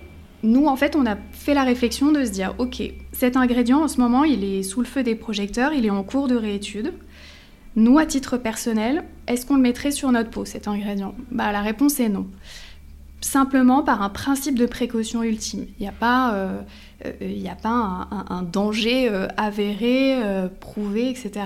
[0.44, 3.88] nous, en fait, on a fait la réflexion de se dire, OK, cet ingrédient, en
[3.88, 6.94] ce moment, il est sous le feu des projecteurs, il est en cours de réétude.
[7.76, 11.16] Nous, à titre personnel, est-ce qu'on le mettrait sur notre peau, cet ingrédient?
[11.32, 12.28] Bah, La réponse est non.
[13.22, 15.66] Simplement par un principe de précaution ultime.
[15.80, 16.62] Il n'y a pas, euh,
[17.04, 20.20] a pas un danger avéré,
[20.60, 21.46] prouvé, etc.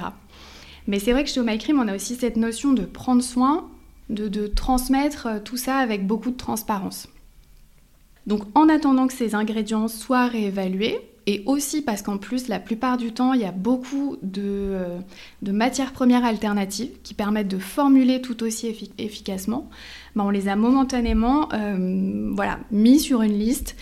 [0.88, 3.70] Mais c'est vrai que chez Cream, on a aussi cette notion de prendre soin,
[4.10, 7.10] de, transmettre euh, tout ça avec beaucoup de transparence.
[8.28, 12.98] Donc en attendant que ces ingrédients soient réévalués, et aussi parce qu'en plus, la plupart
[12.98, 15.00] du temps, il y a beaucoup de, euh,
[15.42, 19.70] matières premières alternatives qui permettent de formuler tout aussi efficacement,
[20.16, 22.36] ben, on les a momentanément euh,
[22.72, 23.76] mis sur une liste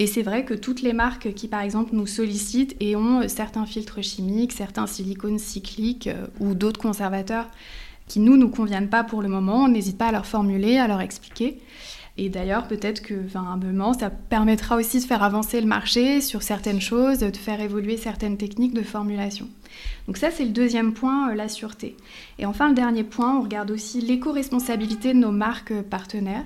[0.00, 3.66] Et c'est vrai que toutes les marques qui, par exemple, nous sollicitent et ont certains
[3.66, 7.48] filtres chimiques, certains silicones cycliques ou d'autres conservateurs
[8.08, 10.88] qui nous nous conviennent pas pour le moment, on n'hésite pas à leur formuler, à
[10.88, 11.58] leur expliquer.
[12.18, 16.42] Et d'ailleurs, peut-être que, un moment, ça permettra aussi de faire avancer le marché sur
[16.42, 19.48] certaines choses, de faire évoluer certaines techniques de formulation.
[20.06, 21.96] Donc ça, c'est le deuxième point, euh, la sûreté.
[22.38, 26.44] Et enfin, le dernier point, on regarde aussi l'éco-responsabilité de nos marques partenaires.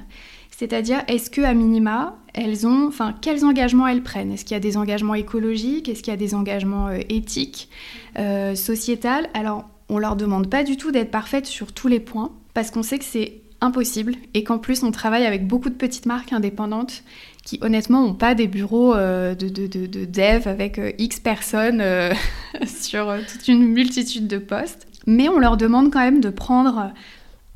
[0.56, 4.32] C'est-à-dire, est-ce que à minima, elles ont, enfin, quels engagements elles prennent?
[4.32, 5.88] Est-ce qu'il y a des engagements écologiques?
[5.88, 7.68] Est-ce qu'il y a des engagements euh, éthiques,
[8.18, 8.54] euh,
[9.34, 12.82] Alors, on leur demande pas du tout d'être parfaites sur tous les points, parce qu'on
[12.82, 17.02] sait que c'est impossible et qu'en plus on travaille avec beaucoup de petites marques indépendantes
[17.44, 22.12] qui honnêtement n'ont pas des bureaux euh, de, de, dev avec euh, X personnes euh,
[22.66, 24.86] sur toute une multitude de postes.
[25.06, 26.92] Mais on leur demande quand même de prendre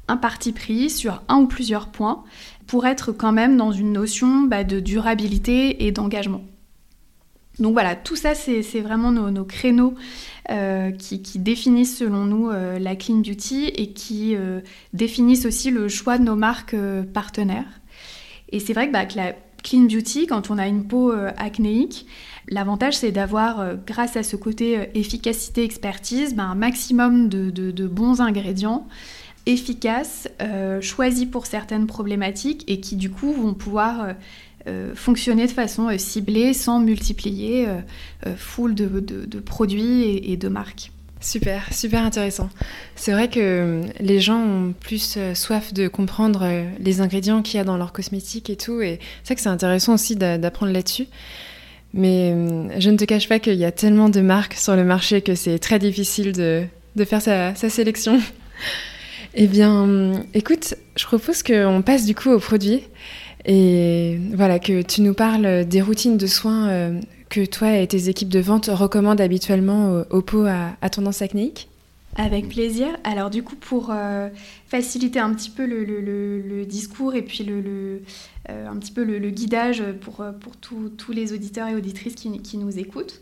[0.06, 2.22] un parti pris sur un ou plusieurs points
[2.68, 6.42] pour être quand même dans une notion bah, de durabilité et d'engagement.
[7.60, 9.94] Donc voilà, tout ça, c'est vraiment nos, créneaux
[10.50, 14.60] euh, qui, définissent selon nous euh, la clean beauty et qui euh,
[14.94, 16.76] définissent aussi le choix de nos marques
[17.12, 17.80] partenaires.
[18.50, 22.06] Et c'est vrai que, bah, la clean beauty, quand on a une peau acnéique,
[22.48, 28.88] l'avantage c'est d'avoir, grâce à ce côté efficacité, expertise, bah, un maximum de, bons ingrédients
[29.44, 30.28] efficaces,
[30.80, 34.14] choisis pour certaines problématiques et qui du coup vont pouvoir
[34.66, 40.92] euh, fonctionner de façon euh, ciblée sans multiplier euh, foule de, produits et, de marques.
[41.22, 42.50] Super, super intéressant.
[42.94, 46.46] C'est vrai que les gens ont plus soif de comprendre
[46.78, 49.50] les ingrédients qu'il y a dans leurs cosmétiques et tout, et c'est vrai que c'est
[49.50, 51.08] intéressant aussi d'apprendre là-dessus.
[51.92, 52.34] Mais
[52.78, 55.34] je ne te cache pas qu'il y a tellement de marques sur le marché que
[55.34, 56.64] c'est très difficile de,
[57.04, 58.18] faire sa, sa sélection.
[59.34, 62.82] eh bien, écoute, je propose qu'on passe du coup aux produits.
[63.44, 68.08] Et voilà, que tu nous parles des routines de soins euh, que toi et tes
[68.08, 71.68] équipes de vente recommandent habituellement aux, peaux à, tendance acnéique.
[72.16, 72.88] Avec plaisir.
[73.04, 74.28] Alors du coup, pour euh,
[74.66, 78.02] faciliter un petit peu le, discours et puis le,
[78.50, 82.58] euh, un petit peu le, guidage pour, pour tous les auditeurs et auditrices qui, qui
[82.58, 83.20] nous écoutent,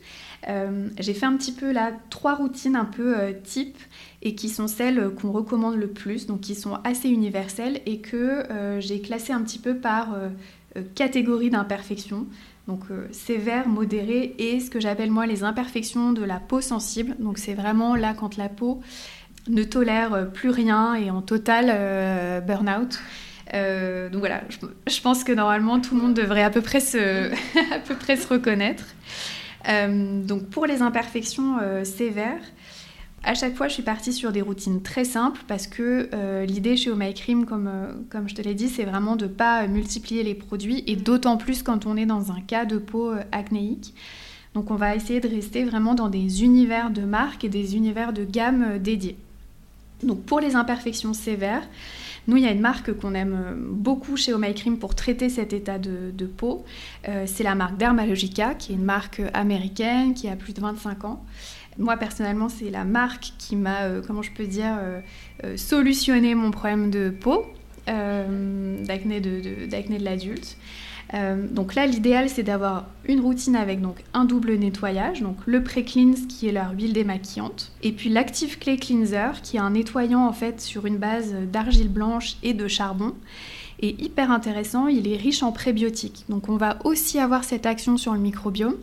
[0.99, 3.77] j'ai fait un petit peu là trois routines un peu type
[4.23, 8.17] et qui sont celles qu'on recommande le plus, donc qui sont assez universelles et que
[8.51, 10.29] euh, j'ai classées un petit peu par euh,
[10.77, 12.27] euh, catégorie d'imperfections.
[12.67, 17.17] Donc sévère, modéré et ce que j'appelle moi les imperfections de la peau sensible.
[17.19, 18.83] Donc c'est vraiment là quand la peau
[19.49, 23.01] ne tolère plus rien et en total burn-out.
[24.13, 27.31] donc voilà, je, je, pense que normalement tout le monde devrait à peu près se,
[27.75, 28.85] à peu près se reconnaître.
[29.67, 32.43] donc pour les imperfections sévères,
[33.29, 36.79] à chaque fois, je suis partie sur des routines très simples parce que euh, l'idée
[36.79, 39.31] chez Oh My Cream, comme, euh, comme je te l'ai dit, c'est vraiment de ne
[39.31, 43.11] pas multiplier les produits et d'autant plus quand on est dans un cas de peau
[43.11, 43.93] euh, acnéique.
[44.55, 48.15] Donc on va essayer de rester vraiment dans des univers de marque et des univers
[48.15, 49.19] de gamme dédiés.
[50.03, 51.69] Donc pour les imperfections sévères,
[52.29, 55.29] nous, il y a une marque qu'on aime beaucoup chez Oh My Cream pour traiter
[55.29, 56.65] cet état de, de peau.
[57.25, 61.25] c'est la marque Dermalogica, qui est une marque américaine qui a plus de 25 ans.
[61.79, 65.01] Moi, personnellement, c'est la marque qui m'a, euh, comment je peux dire, euh,
[65.45, 67.47] euh, solutionné mon problème de peau,
[67.87, 70.59] d'acné de, de l'adulte.
[71.53, 76.27] donc là, l'idéal, c'est d'avoir une routine avec donc un double nettoyage, donc le pré-cleanse
[76.29, 80.35] qui est leur huile démaquillante, et puis l'active clay cleanser qui est un nettoyant en
[80.35, 83.15] fait sur une base d'argile blanche et de charbon.
[83.81, 86.27] Et hyper intéressant, il est riche en prébiotiques.
[86.29, 88.77] Donc on va aussi avoir cette action sur le microbiome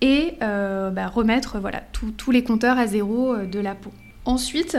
[0.00, 1.82] et euh, bah, remettre voilà,
[2.16, 3.90] tous les compteurs à zéro euh, de la peau.
[4.24, 4.78] Ensuite,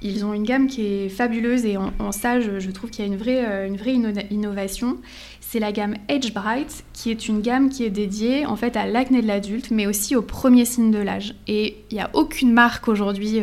[0.00, 3.12] ils ont une gamme qui est fabuleuse et en, ça, je, trouve qu'il y a
[3.12, 3.94] une vraie, euh, une vraie
[4.30, 4.98] innovation.
[5.40, 8.86] C'est la gamme Age Bright, qui est une gamme qui est dédiée en fait à
[8.86, 11.34] l'acné de l'adulte, mais aussi aux premiers signes de l'âge.
[11.46, 13.40] Et il n'y a aucune marque aujourd'hui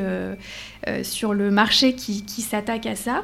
[1.01, 3.23] sur le marché qui s'attaque à ça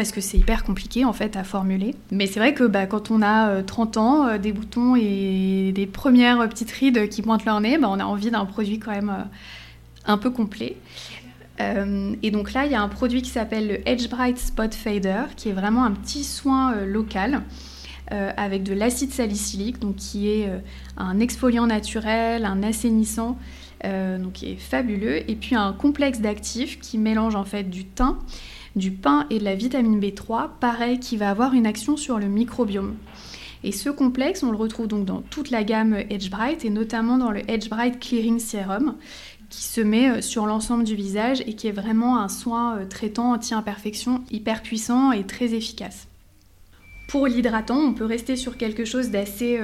[0.00, 1.94] parce que c'est hyper compliqué en fait à formuler.
[2.10, 5.72] Mais c'est vrai que bah, quand on a 30 euh, ans, euh, des boutons et
[5.74, 8.92] des premières petites rides qui pointent leur nez, bah, on a envie d'un produit quand
[8.92, 9.24] même euh,
[10.06, 10.76] un peu complet.
[11.58, 15.24] et donc là, il y a un produit qui s'appelle le Edge Bright Spot Fader,
[15.36, 17.42] qui est vraiment un petit soin local.
[18.10, 20.48] avec de l'acide salicylique, donc qui est
[20.96, 23.36] un exfoliant naturel, un assainissant,
[23.84, 28.16] donc qui est fabuleux, et puis un complexe d'actifs qui mélange en fait du thym,
[28.76, 32.26] du pain et de la vitamine B3, pareil, qui va avoir une action sur le
[32.26, 32.96] microbiome.
[33.62, 37.18] Et ce complexe, on le retrouve donc dans toute la gamme Edge Bright et notamment
[37.18, 38.94] dans le Edge Bright Clearing Serum
[39.50, 42.86] qui se met euh, sur l'ensemble du visage et qui est vraiment un soin euh,
[42.86, 46.06] traitant anti-imperfection hyper puissant et très efficace.
[47.08, 49.58] Pour l'hydratant, on peut rester sur quelque chose d'assez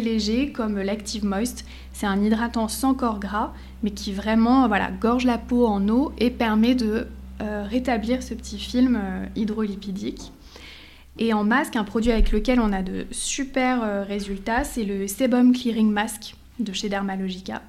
[0.00, 1.66] léger comme l'Active Moist.
[1.92, 6.12] C'est un hydratant sans corps gras, mais qui vraiment voilà, gorge la peau en eau
[6.16, 7.06] et permet de
[7.42, 9.00] rétablir ce petit film
[9.36, 10.32] hydrolipidique.
[11.18, 15.06] Et en masque, un produit avec lequel on a de super euh, résultats, c'est le
[15.06, 17.62] Sebum Clearing Mask de chez Dermalogica,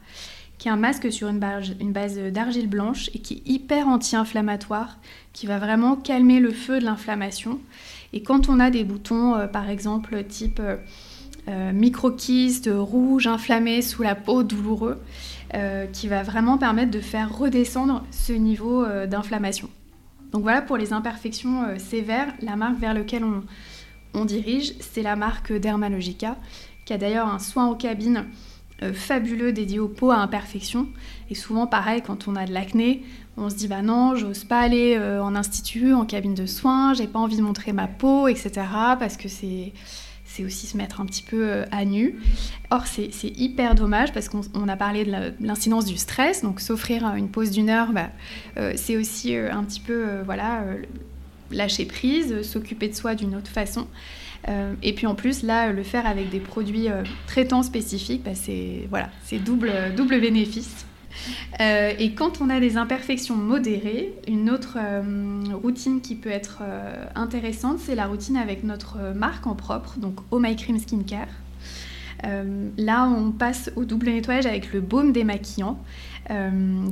[0.58, 4.98] qui est un masque sur une base, d'argile blanche et qui est hyper anti-inflammatoire,
[5.34, 7.60] qui va vraiment calmer le feu de l'inflammation.
[8.14, 10.62] Et quand on a des boutons, euh, par exemple, type
[11.50, 15.02] euh, microkyste, rouge, inflammé sous la peau, douloureux,
[15.92, 19.70] qui va vraiment permettre de faire redescendre ce niveau d'inflammation.
[20.34, 25.16] Donc voilà pour les imperfections euh, sévères, la marque vers laquelle on, dirige, c'est la
[25.16, 26.38] marque Dermalogica,
[26.86, 28.26] qui a d'ailleurs un soin en cabine
[28.82, 30.88] euh, fabuleux dédié aux peaux à imperfections.
[31.30, 33.04] Et souvent, pareil, quand on a de l'acné,
[33.38, 36.96] on se dit bah non, j'ose pas aller euh, en institut, en cabine de soins,
[36.96, 38.52] j'ai pas envie de montrer ma peau, etc.
[38.98, 39.72] Parce que c'est
[40.34, 42.16] c'est aussi se mettre un petit peu euh, à nu.
[42.72, 47.30] Or, c'est hyper dommage parce qu'on a parlé de l'incidence du stress, donc s'offrir une
[47.30, 48.10] pause d'une heure, bah,
[48.58, 50.64] euh, c'est aussi euh, un petit peu voilà,
[51.52, 53.88] lâcher prise, s'occuper de soi d'une autre façon.
[54.82, 56.88] et puis en plus, là, le faire avec des produits
[57.28, 59.10] traitants spécifiques, bah, c'est voilà,
[59.46, 60.86] double, double bénéfice.
[61.62, 66.60] Euh, et quand on a des imperfections modérées, une autre euh, routine qui peut être
[66.62, 71.28] euh, intéressante, c'est la routine avec notre marque en propre, donc Oh My Cream Skincare.
[72.78, 75.78] là, on passe au double nettoyage avec le baume démaquillant,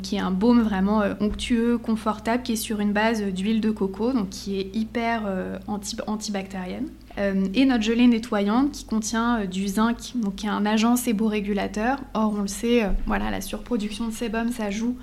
[0.03, 4.11] qui est un baume vraiment onctueux, confortable, qui est sur une base d'huile de coco,
[4.11, 5.23] donc qui est hyper
[5.67, 6.87] antibactérienne.
[7.17, 10.95] Euh, et notre gelée nettoyante qui contient euh, du zinc, donc qui est un agent
[10.95, 11.99] séborégulateur.
[12.13, 14.97] Or, on le sait, euh, voilà, la surproduction de sébum, ça joue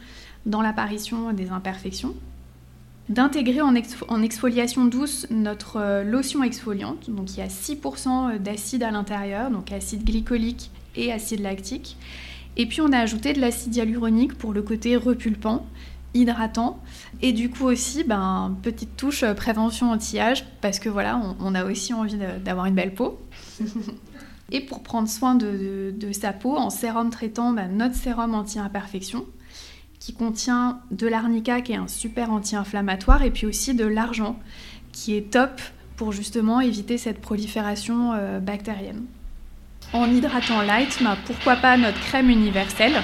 [0.46, 2.14] dans l'apparition des imperfections.
[3.08, 9.50] D'intégrer en, exfoliation douce notre lotion exfoliante, donc il y a 6% d'acide à l'intérieur,
[9.50, 11.96] donc acide glycolique et acide lactique.
[12.58, 15.64] Et puis on a ajouté de l'acide hyaluronique pour le côté repulpant
[16.14, 16.80] hydratant
[17.20, 21.64] et du coup aussi ben, petite touche euh, prévention anti-âge parce que voilà on, a
[21.64, 23.20] aussi envie d'avoir une belle peau
[24.52, 29.26] et pour prendre soin de, sa peau en sérum traitant ben, notre sérum anti-imperfection
[30.00, 34.38] qui contient de l'arnica qui est un super anti-inflammatoire et puis aussi de l'argent
[34.92, 35.60] qui est top
[35.96, 39.04] pour justement éviter cette prolifération euh, bactérienne.
[39.92, 43.02] En hydratant light, ben, pourquoi pas notre crème universelle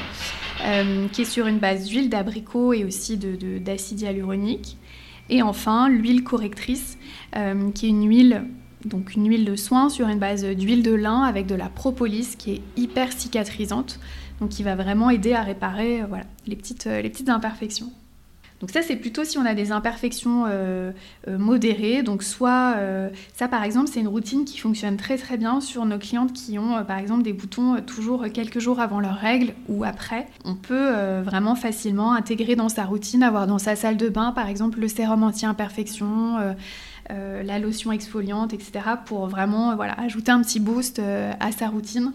[0.64, 4.78] euh, qui est sur une base d'huile d'abricot et aussi d'acide de, hyaluronique.
[5.28, 6.98] Et enfin, l'huile correctrice,
[7.36, 8.44] euh, qui est une huile,
[8.84, 12.36] donc une huile de soin sur une base d'huile de lin avec de la propolis
[12.38, 14.00] qui est hyper cicatrisante,
[14.40, 17.92] donc qui va vraiment aider à réparer euh, voilà, les, petites, les petites imperfections.
[18.60, 20.92] Donc ça, c'est plutôt si on a des imperfections euh,
[21.28, 22.02] euh, modérées.
[22.02, 25.84] Donc soit, euh, ça par exemple, c'est une routine qui fonctionne très très bien sur
[25.84, 29.84] nos clientes qui ont par exemple des boutons toujours quelques jours avant leurs règles ou
[29.84, 30.28] après.
[30.44, 34.48] On peut vraiment facilement intégrer dans sa routine, avoir dans sa salle de bain par
[34.48, 36.54] exemple le sérum anti-imperfection.
[37.10, 38.72] la lotion exfoliante, etc.,
[39.04, 41.00] pour vraiment voilà, ajouter un petit boost
[41.40, 42.12] à sa routine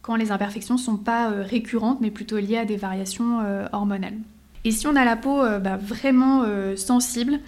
[0.00, 3.40] quand les imperfections ne sont pas récurrentes, mais plutôt liées à des variations
[3.72, 4.18] hormonales.
[4.64, 7.40] Et si on a la peau euh, bah, vraiment euh, sensible,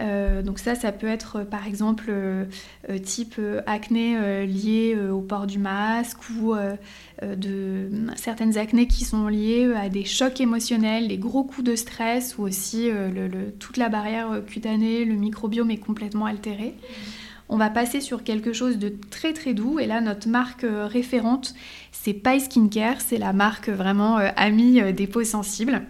[0.00, 2.12] euh, donc ça, ça peut être par exemple
[3.04, 6.54] type acné lié au port du masque ou
[7.22, 12.38] de certaines acnées qui sont liées à des chocs émotionnels, des gros coups de stress
[12.38, 12.90] ou aussi
[13.58, 16.74] toute la barrière cutanée, le microbiome est complètement altéré.
[17.48, 21.54] On va passer sur quelque chose de très très doux et là notre marque référente
[21.92, 25.82] c'est Pie Skincare, c'est la marque vraiment amie des peaux sensibles.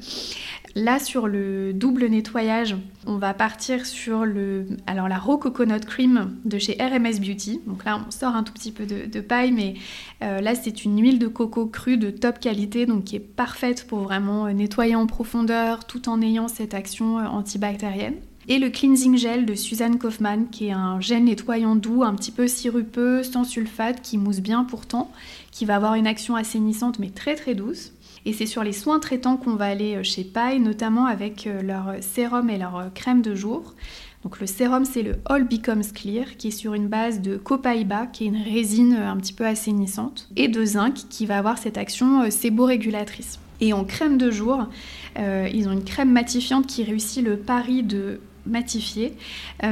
[0.75, 6.59] Là, sur le double nettoyage, on va partir sur le, la Raw Coconut Cream de
[6.59, 7.61] chez RMS Beauty.
[7.67, 9.75] Donc là, on sort un tout petit peu de, paille, mais
[10.23, 13.87] euh, là, c'est une huile de coco crue de top qualité, donc qui est parfaite
[13.87, 18.15] pour vraiment euh, nettoyer en profondeur tout en ayant cette action euh, antibactérienne.
[18.49, 22.33] Et le cleansing gel de Suzanne Kaufmann, qui est un gel nettoyant doux, un petit
[22.33, 25.13] peu sirupeux, sans sulfate, qui mousse bien pourtant,
[25.53, 27.93] qui va avoir une action assainissante mais très très douce.
[28.25, 31.61] Et c'est sur les soins traitants qu'on va aller euh, chez Paille, notamment avec euh,
[31.61, 33.75] leur sérum et leur euh, crème de jour.
[34.23, 38.07] Donc le sérum, c'est le All Becomes Clear, qui est sur une base de copaïba,
[38.07, 41.77] qui est une résine un petit peu assainissante, et de zinc, qui va avoir cette
[41.77, 43.41] action séborégulatrice.
[43.61, 44.69] Et en crème de jour,
[45.17, 49.13] ils ont une crème matifiante qui réussit le pari de matifier,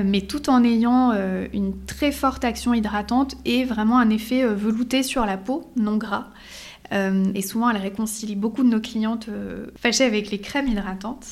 [0.04, 1.12] mais tout en ayant
[1.52, 6.26] une très forte action hydratante et vraiment un effet velouté sur la peau, non gras.
[6.92, 11.26] Euh, et souvent, elle réconcilie beaucoup de nos clientes euh, fâchées avec les crèmes hydratantes.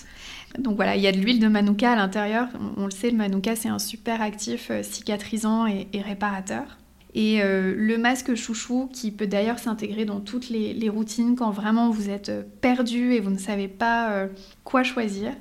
[0.59, 2.49] Donc voilà, il y a de l'huile de manuka à l'intérieur.
[2.77, 6.79] On, le sait, le manuka c'est un super actif cicatrisant et, réparateur.
[7.15, 12.09] Et le masque chouchou qui peut d'ailleurs s'intégrer dans toutes les, routines quand vraiment vous
[12.09, 12.33] êtes
[12.63, 14.27] perdu et vous ne savez pas
[14.65, 15.33] quoi choisir.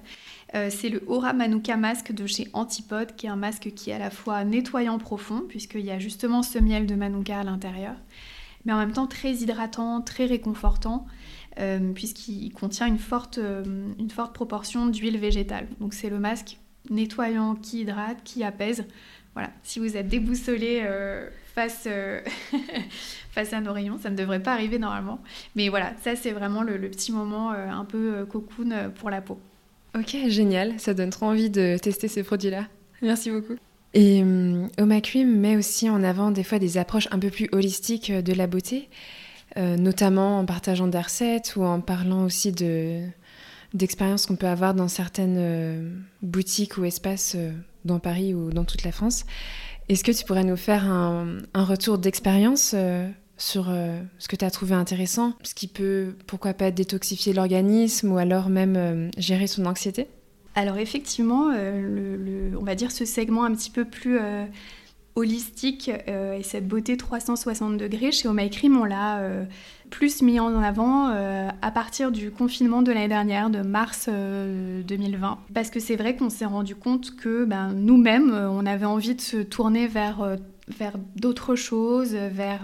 [0.56, 3.94] Euh, c'est le Aura Manuka Mask de chez Antipode, qui est un masque qui est
[3.94, 7.96] à la fois nettoyant profond, puisqu'il y a justement ce miel de Manuka à l'intérieur,
[8.68, 11.08] mais en même temps très hydratant, très réconfortant,
[11.60, 13.64] euh, puisqu'il contient une forte, euh,
[13.98, 15.68] une forte proportion d'huile végétale.
[15.80, 16.58] Donc c'est le masque
[16.92, 18.86] nettoyant qui hydrate, qui apaise.
[19.34, 20.84] Voilà, si vous êtes déboussolé
[21.54, 21.88] face,
[23.32, 25.20] face à nos rayons, ça ne devrait pas arriver normalement.
[25.56, 29.40] Mais voilà, ça c'est vraiment le, le petit moment un peu cocoon pour la peau.
[29.96, 30.80] Ok, génial.
[30.80, 32.66] Ça donne trop envie de tester ces produits-là.
[33.02, 33.58] Merci beaucoup.
[33.94, 38.10] Et euh, Oma met aussi en avant des fois des approches un peu plus holistiques
[38.10, 38.90] euh, de la beauté,
[39.58, 43.02] euh, notamment en partageant des recettes ou en parlant aussi de
[43.74, 47.36] d'expériences qu'on peut avoir dans certaines euh, boutiques ou espaces
[47.84, 49.26] dans Paris ou dans toute la France.
[49.90, 52.74] Est-ce que tu pourrais nous faire un, un retour d'expérience
[53.38, 53.66] sur
[54.18, 58.50] ce que tu as trouvé intéressant, ce qui peut, pourquoi pas, détoxifier l'organisme ou alors
[58.50, 60.08] même gérer son anxiété?
[60.58, 64.18] Alors effectivement, euh, on va dire ce segment un petit peu plus
[65.16, 69.22] holistique et cette beauté 360 degrés, chez My Cream, on l'a
[69.92, 75.38] plus mis en avant à partir du confinement de l'année dernière, de mars 2020.
[75.54, 79.22] Parce que c'est vrai qu'on s'est rendu compte que ben, nous-mêmes, on avait envie de
[79.22, 80.38] se tourner vers
[81.16, 82.62] d'autres choses, vers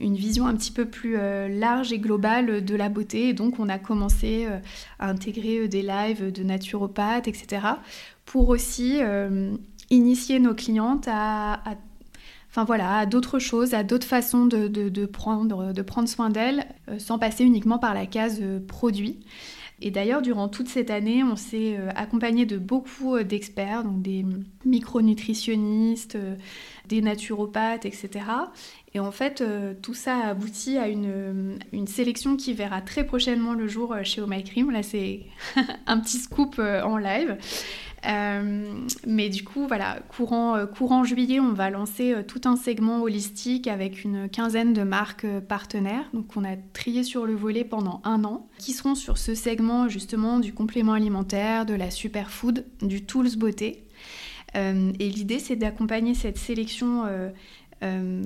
[0.00, 3.28] une vision un petit peu plus euh, large et globale de la beauté.
[3.28, 4.58] Et donc, on a commencé euh,
[4.98, 7.66] à intégrer euh, des lives de naturopathes, etc.,
[8.24, 9.00] pour aussi
[9.90, 11.60] initier nos clientes à,
[12.48, 16.64] enfin voilà, à d'autres choses, à d'autres façons de, prendre, de prendre soin d'elles,
[16.96, 19.20] sans passer uniquement par la case produit.
[19.82, 24.24] Et d'ailleurs, durant toute cette année, on s'est accompagné de beaucoup d'experts, donc des
[24.64, 26.16] micronutritionnistes,
[26.88, 28.24] des naturopathes, etc.
[28.96, 33.04] Et en fait, euh, tout ça a abouti à une, une, sélection qui verra très
[33.04, 34.70] prochainement le jour euh, chez Oh My Cream.
[34.70, 35.22] Là, c'est
[35.88, 37.36] un petit scoop euh, en live.
[39.04, 44.04] mais du coup, voilà, courant, courant juillet, on va lancer tout un segment holistique avec
[44.04, 46.08] une quinzaine de marques partenaires.
[46.12, 49.88] Donc, on a trié sur le volet pendant un an, qui seront sur ce segment
[49.88, 53.88] justement du complément alimentaire, de la superfood, du tools beauté.
[54.54, 57.30] et l'idée, c'est d'accompagner cette sélection euh,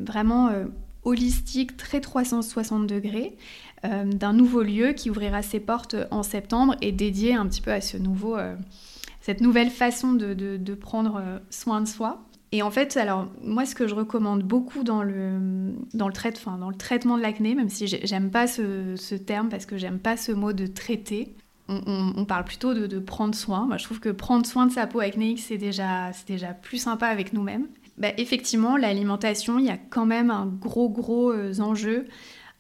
[0.05, 0.65] vraiment euh,
[1.05, 3.37] holistique, très 360 degrés,
[3.85, 7.73] euh, d'un nouveau lieu qui ouvrira ses portes en septembre et dédié un petit peu
[7.73, 8.37] à ce nouveau,
[9.21, 12.25] cette nouvelle façon de, prendre soin de soi.
[12.51, 16.71] Et en fait, alors moi, ce que je recommande beaucoup dans le, dans le, dans
[16.71, 20.33] le traitement de l'acné, même si j'aime pas ce, terme parce que j'aime pas ce
[20.33, 21.35] mot de traiter,
[21.69, 23.67] on, parle plutôt de, prendre soin.
[23.67, 27.07] Moi, je trouve que prendre soin de sa peau acnéique, c'est déjà, déjà plus sympa
[27.07, 27.67] avec nous-mêmes.
[27.99, 32.07] Bah, effectivement, l'alimentation, il y a quand même un gros, gros euh, enjeu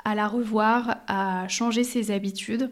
[0.04, 2.70] à la revoir, à changer ses habitudes.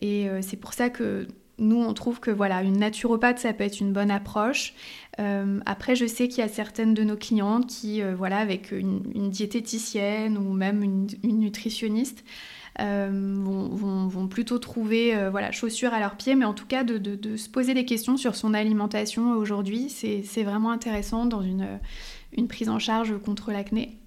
[0.00, 1.26] Et euh, c'est pour ça que
[1.58, 4.74] nous, on trouve que voilà, une naturopathe, ça peut être une bonne approche.
[5.18, 9.30] Euh, après, je sais qu'il y a certaines de nos clientes qui, voilà, avec une,
[9.30, 12.24] diététicienne ou même une, nutritionniste,
[12.78, 17.74] vont, plutôt trouver voilà, chaussures à leurs pieds, mais en tout cas de, se poser
[17.74, 21.78] des questions sur son alimentation aujourd'hui, c'est vraiment intéressant dans une,
[22.32, 23.98] une prise en charge contre l'acné.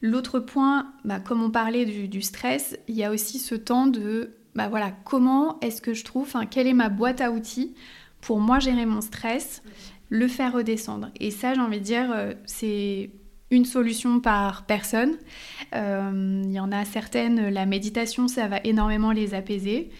[0.00, 4.36] L'autre point, bah, comme on parlait du, stress, il y a aussi ce temps de
[4.54, 7.74] bah voilà, comment est-ce que je trouve, quelle est ma boîte à outils
[8.20, 9.62] pour moi gérer mon stress,
[10.08, 11.10] le faire redescendre.
[11.20, 13.10] Et ça, j'ai envie de dire, euh, c'est
[13.50, 15.16] une solution par personne.
[15.74, 19.90] Euh, il y en a certaines, la méditation, ça va énormément les apaiser.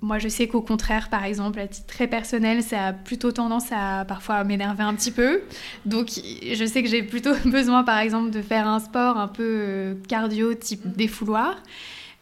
[0.00, 3.72] Moi, je sais qu'au contraire, par exemple, à titre très personnel, ça a plutôt tendance
[3.72, 5.40] à parfois m'énerver un petit peu.
[5.86, 9.42] Donc, je sais que j'ai plutôt besoin, par exemple, de faire un sport un peu
[9.42, 11.56] euh, cardio, type défouloir.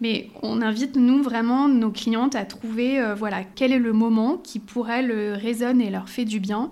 [0.01, 4.39] Mais on invite, nous, vraiment, nos clientes à trouver, euh, voilà, quel est le moment
[4.39, 6.70] qui, pour elles, résonne et leur fait du bien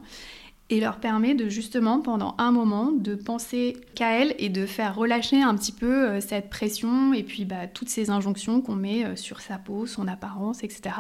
[0.71, 4.95] et leur permet de justement pendant un moment de penser qu'à elle et de faire
[4.95, 9.05] relâcher un petit peu euh, cette pression et puis bah, toutes ces injonctions qu'on met
[9.05, 10.97] euh, sur sa peau, son apparence, etc.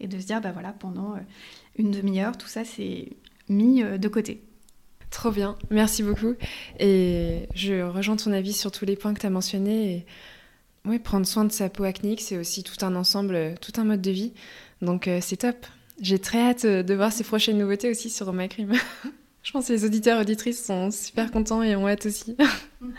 [0.00, 1.20] Et de se dire bah voilà pendant euh,
[1.76, 3.08] une demi-heure tout ça c'est
[3.48, 4.42] mis de côté.
[5.10, 6.34] Trop bien, merci beaucoup.
[6.78, 10.06] Et je rejoins ton avis sur tous les points que tu as mentionnés.
[10.84, 14.02] Oui, prendre soin de sa peau acnéique, c'est aussi tout un ensemble, tout un mode
[14.02, 14.32] de vie.
[14.82, 15.66] Donc c'est top.
[16.00, 18.48] J'ai très hâte euh, de voir ces prochaines nouveautés aussi sur My.
[19.42, 22.36] Je pense que les auditeurs auditrices sont super contents et ont hâte aussi.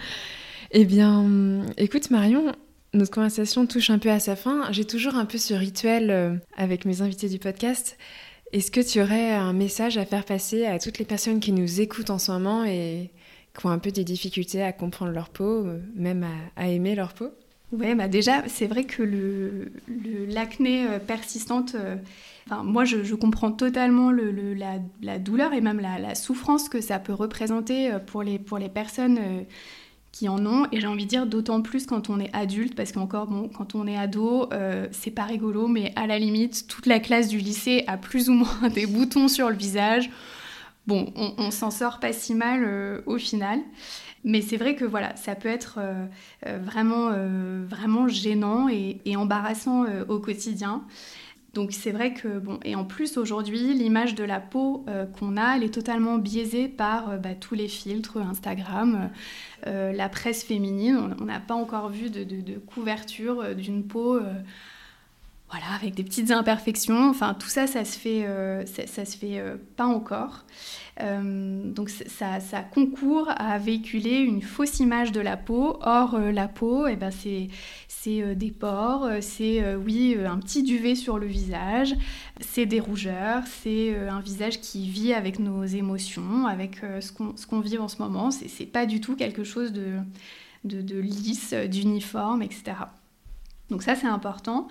[0.71, 2.51] eh bien, écoute Marion,
[2.93, 4.71] notre conversation touche un peu à sa fin.
[4.71, 7.97] J'ai toujours un peu ce rituel euh, avec mes invités du podcast.
[8.53, 11.81] Est-ce que tu aurais un message à faire passer à toutes les personnes qui nous
[11.81, 13.09] écoutent en ce moment et
[13.57, 16.25] qui ont un peu des difficultés à comprendre leur peau, même
[16.57, 17.29] à, aimer leur peau?
[17.71, 19.03] Oui, bah déjà, c'est vrai que
[20.27, 21.77] l'acné le, persistante,
[22.63, 27.91] moi, je, comprends totalement le, la, douleur et même la, souffrance que ça peut représenter
[27.91, 29.43] euh, pour les, pour les personnes euh,
[30.11, 30.67] qui en ont.
[30.71, 33.75] Et j'ai envie de dire d'autant plus quand on est adulte, parce qu'encore, bon, quand
[33.75, 37.37] on est ado, euh, c'est pas rigolo, mais à la limite, toute la classe du
[37.37, 40.09] lycée a plus ou moins des boutons sur le visage.
[40.87, 43.59] Bon, on, s'en sort pas si mal au final.
[44.23, 45.79] Mais c'est vrai que voilà, ça peut être
[46.43, 47.11] vraiment,
[47.69, 50.83] vraiment gênant et embarrassant au quotidien.
[51.53, 55.35] Donc c'est vrai que, bon, et en plus aujourd'hui, l'image de la peau euh, qu'on
[55.35, 59.09] a, elle est totalement biaisée par euh, bah, tous les filtres, Instagram,
[59.67, 61.13] euh, la presse féminine.
[61.19, 64.19] On n'a pas encore vu de, couverture d'une peau
[65.51, 67.09] voilà, avec des petites imperfections.
[67.09, 68.25] Enfin, tout ça, ça se fait,
[68.65, 69.43] ça, se fait
[69.75, 70.45] pas encore.
[70.97, 72.39] donc ça,
[72.73, 75.77] concourt à véhiculer une fausse image de la peau.
[75.81, 77.49] Or, la peau, eh ben, c'est
[78.01, 81.95] c'est euh, des pores, euh, c'est euh, oui un petit duvet sur le visage,
[82.39, 87.77] c'est des rougeurs, c'est un visage qui vit avec nos émotions, avec ce qu'on vit
[87.77, 88.31] en ce moment.
[88.31, 89.97] C'est pas du tout quelque chose de,
[90.63, 92.73] de lisse, d'uniforme, etc.
[93.69, 94.67] Donc ça c'est important.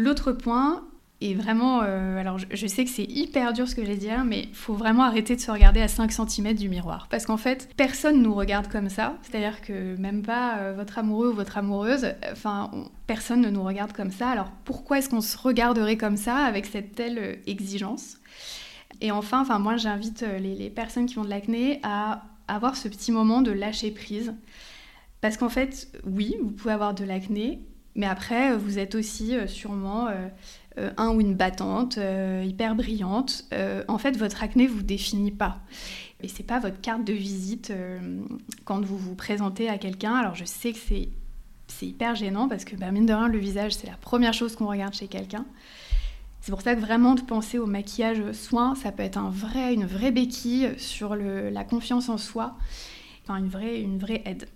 [0.00, 0.82] L'autre point,
[1.20, 4.24] et vraiment, euh, alors je, sais que c'est hyper dur ce que je vais dire,
[4.24, 7.06] mais faut vraiment arrêter de se regarder à 5 cm du miroir.
[7.10, 9.18] Parce qu'en fait, personne nous regarde comme ça.
[9.20, 12.70] C'est-à-dire que même pas euh, votre amoureux ou votre amoureuse, enfin,
[13.06, 14.30] personne ne nous regarde comme ça.
[14.30, 18.16] Alors pourquoi est-ce qu'on se regarderait comme ça avec cette telle euh, exigence?
[19.02, 22.88] Et enfin, enfin, moi j'invite les, les personnes qui ont de l'acné à avoir ce
[22.88, 24.32] petit moment de lâcher prise.
[25.20, 27.60] Parce qu'en fait, oui, vous pouvez avoir de l'acné,
[28.00, 30.08] mais après, vous êtes aussi sûrement
[30.78, 35.32] euh, un ou une battante, euh, hyper brillante, euh, en fait, votre acné vous définit
[35.32, 35.58] pas.
[36.22, 37.72] Et c'est pas votre carte de visite
[38.64, 40.14] quand vous vous présentez à quelqu'un.
[40.14, 41.08] Alors je sais que c'est
[41.66, 44.54] c'est hyper gênant parce que bah, mine de rien, le visage, c'est la première chose
[44.54, 45.46] qu'on regarde chez quelqu'un.
[46.40, 49.72] C'est pour ça que vraiment de penser au maquillage soin, ça peut être un vrai,
[49.72, 52.56] une vraie béquille sur la confiance en soi,
[53.22, 54.46] enfin une vraie, une vraie aide.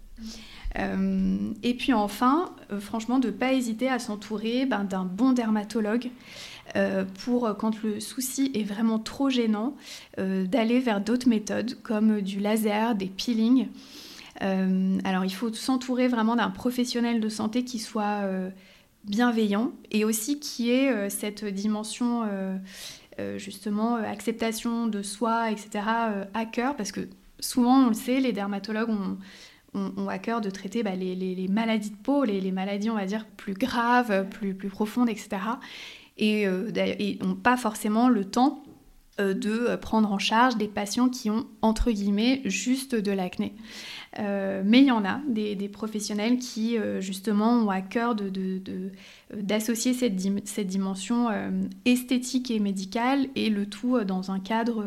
[0.78, 5.32] Euh, et puis enfin, euh, franchement, de ne pas hésiter à s'entourer ben, d'un bon
[5.32, 6.10] dermatologue
[6.76, 9.76] euh, pour, quand le souci est vraiment trop gênant,
[10.18, 13.68] d'aller vers d'autres méthodes comme du laser, des peelings.
[14.40, 18.22] alors il faut s'entourer vraiment d'un professionnel de santé qui soit
[19.04, 22.22] bienveillant et aussi qui ait cette dimension
[23.36, 25.84] justement acceptation de soi, etc.
[26.32, 27.08] à cœur parce que
[27.40, 29.18] souvent on le sait, les dermatologues ont
[29.74, 33.26] ont, à cœur de traiter bah, les, maladies de peau, les, maladies, on va dire,
[33.36, 35.38] plus graves, plus, profondes, etc.
[36.16, 36.70] Et, euh,
[37.22, 38.62] n'ont pas forcément le temps
[39.20, 43.52] euh, de prendre en charge des patients qui ont, entre guillemets, juste de l'acné.
[44.20, 48.14] Euh, mais il y en a, des, professionnels qui, justement, ont à cœur
[49.34, 51.28] d'associer cette, dimension
[51.84, 54.84] esthétique et médicale, et le tout dans un cadre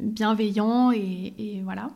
[0.00, 1.90] bienveillant, et voilà.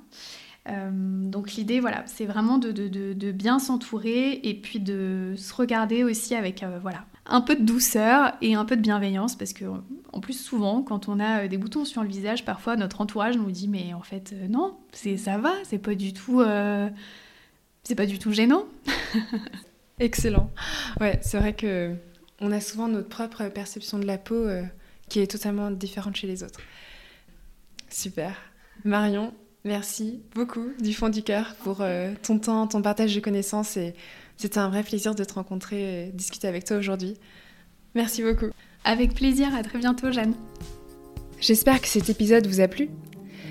[0.68, 6.34] Euh, donc l'idée, voilà, c'est vraiment de, bien s'entourer et puis de se regarder aussi
[6.34, 9.66] avec euh, voilà, un peu de douceur et un peu de bienveillance parce que
[10.12, 13.36] en plus souvent quand on a euh, des boutons sur le visage, parfois notre entourage
[13.36, 16.42] nous dit mais en fait non, c'est ça va, c'est pas du tout
[17.82, 18.64] c'est pas du tout gênant.
[20.00, 20.50] Excellent.
[20.98, 21.94] Ouais, c'est vrai que
[22.40, 24.46] on a souvent notre propre perception de la peau
[25.10, 26.60] qui est totalement différente chez les autres.
[27.90, 28.34] Super.
[28.82, 29.32] Marion,
[29.66, 33.94] Merci beaucoup du fond du cœur pour euh, ton temps, ton partage de connaissances et
[34.36, 37.14] c'était un vrai plaisir de te rencontrer et discuter avec toi aujourd'hui.
[37.94, 38.50] Merci beaucoup.
[38.84, 40.34] Avec plaisir, à très bientôt Jeanne.
[41.40, 42.90] J'espère que cet épisode vous a plu.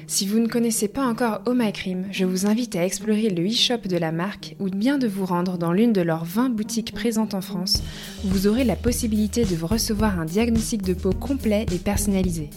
[0.05, 3.47] Si vous ne connaissez pas encore Oh My Cream, je vous invite à explorer le
[3.47, 6.93] e-shop de la marque ou bien de vous rendre dans l'une de leurs 20 boutiques
[6.93, 7.81] présentes en France
[8.23, 12.51] où vous aurez la possibilité de vous recevoir un diagnostic de peau complet et personnalisé.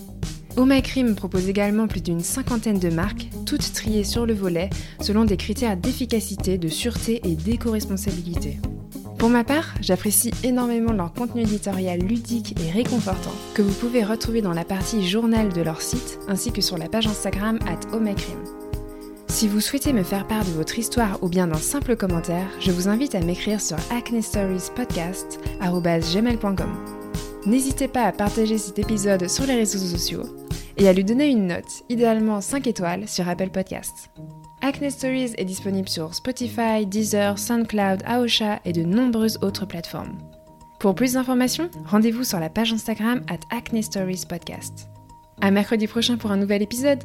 [0.83, 5.37] Cream propose également plus d'une cinquantaine de marques, toutes triées sur le volet selon des
[5.37, 8.59] critères d'efficacité, de sûreté et d'éco-responsabilité.
[9.19, 14.43] Pour ma part, j'apprécie énormément leur contenu éditorial ludique et réconfortant, que vous pouvez retrouver
[14.43, 18.39] dans la partie journal de leur site ainsi que sur la page Instagram at Cream.
[19.29, 22.71] Si vous souhaitez me faire part de votre histoire ou bien d'un simple commentaire, je
[22.71, 26.71] vous invite à m'écrire sur acnestoriespodcast.gmail.com.
[27.47, 30.25] N'hésitez pas à partager cet épisode sur les réseaux sociaux
[30.77, 34.11] et à lui donner une note, idéalement 5 étoiles, sur Apple Podcasts.
[34.63, 40.19] Acne Stories est disponible sur Spotify, Deezer, SoundCloud, Aosha et de nombreuses autres plateformes.
[40.81, 44.89] Pour plus d'informations, rendez-vous sur la page Instagram at Acne Stories Podcast.
[45.41, 47.05] À mercredi prochain pour un nouvel épisode.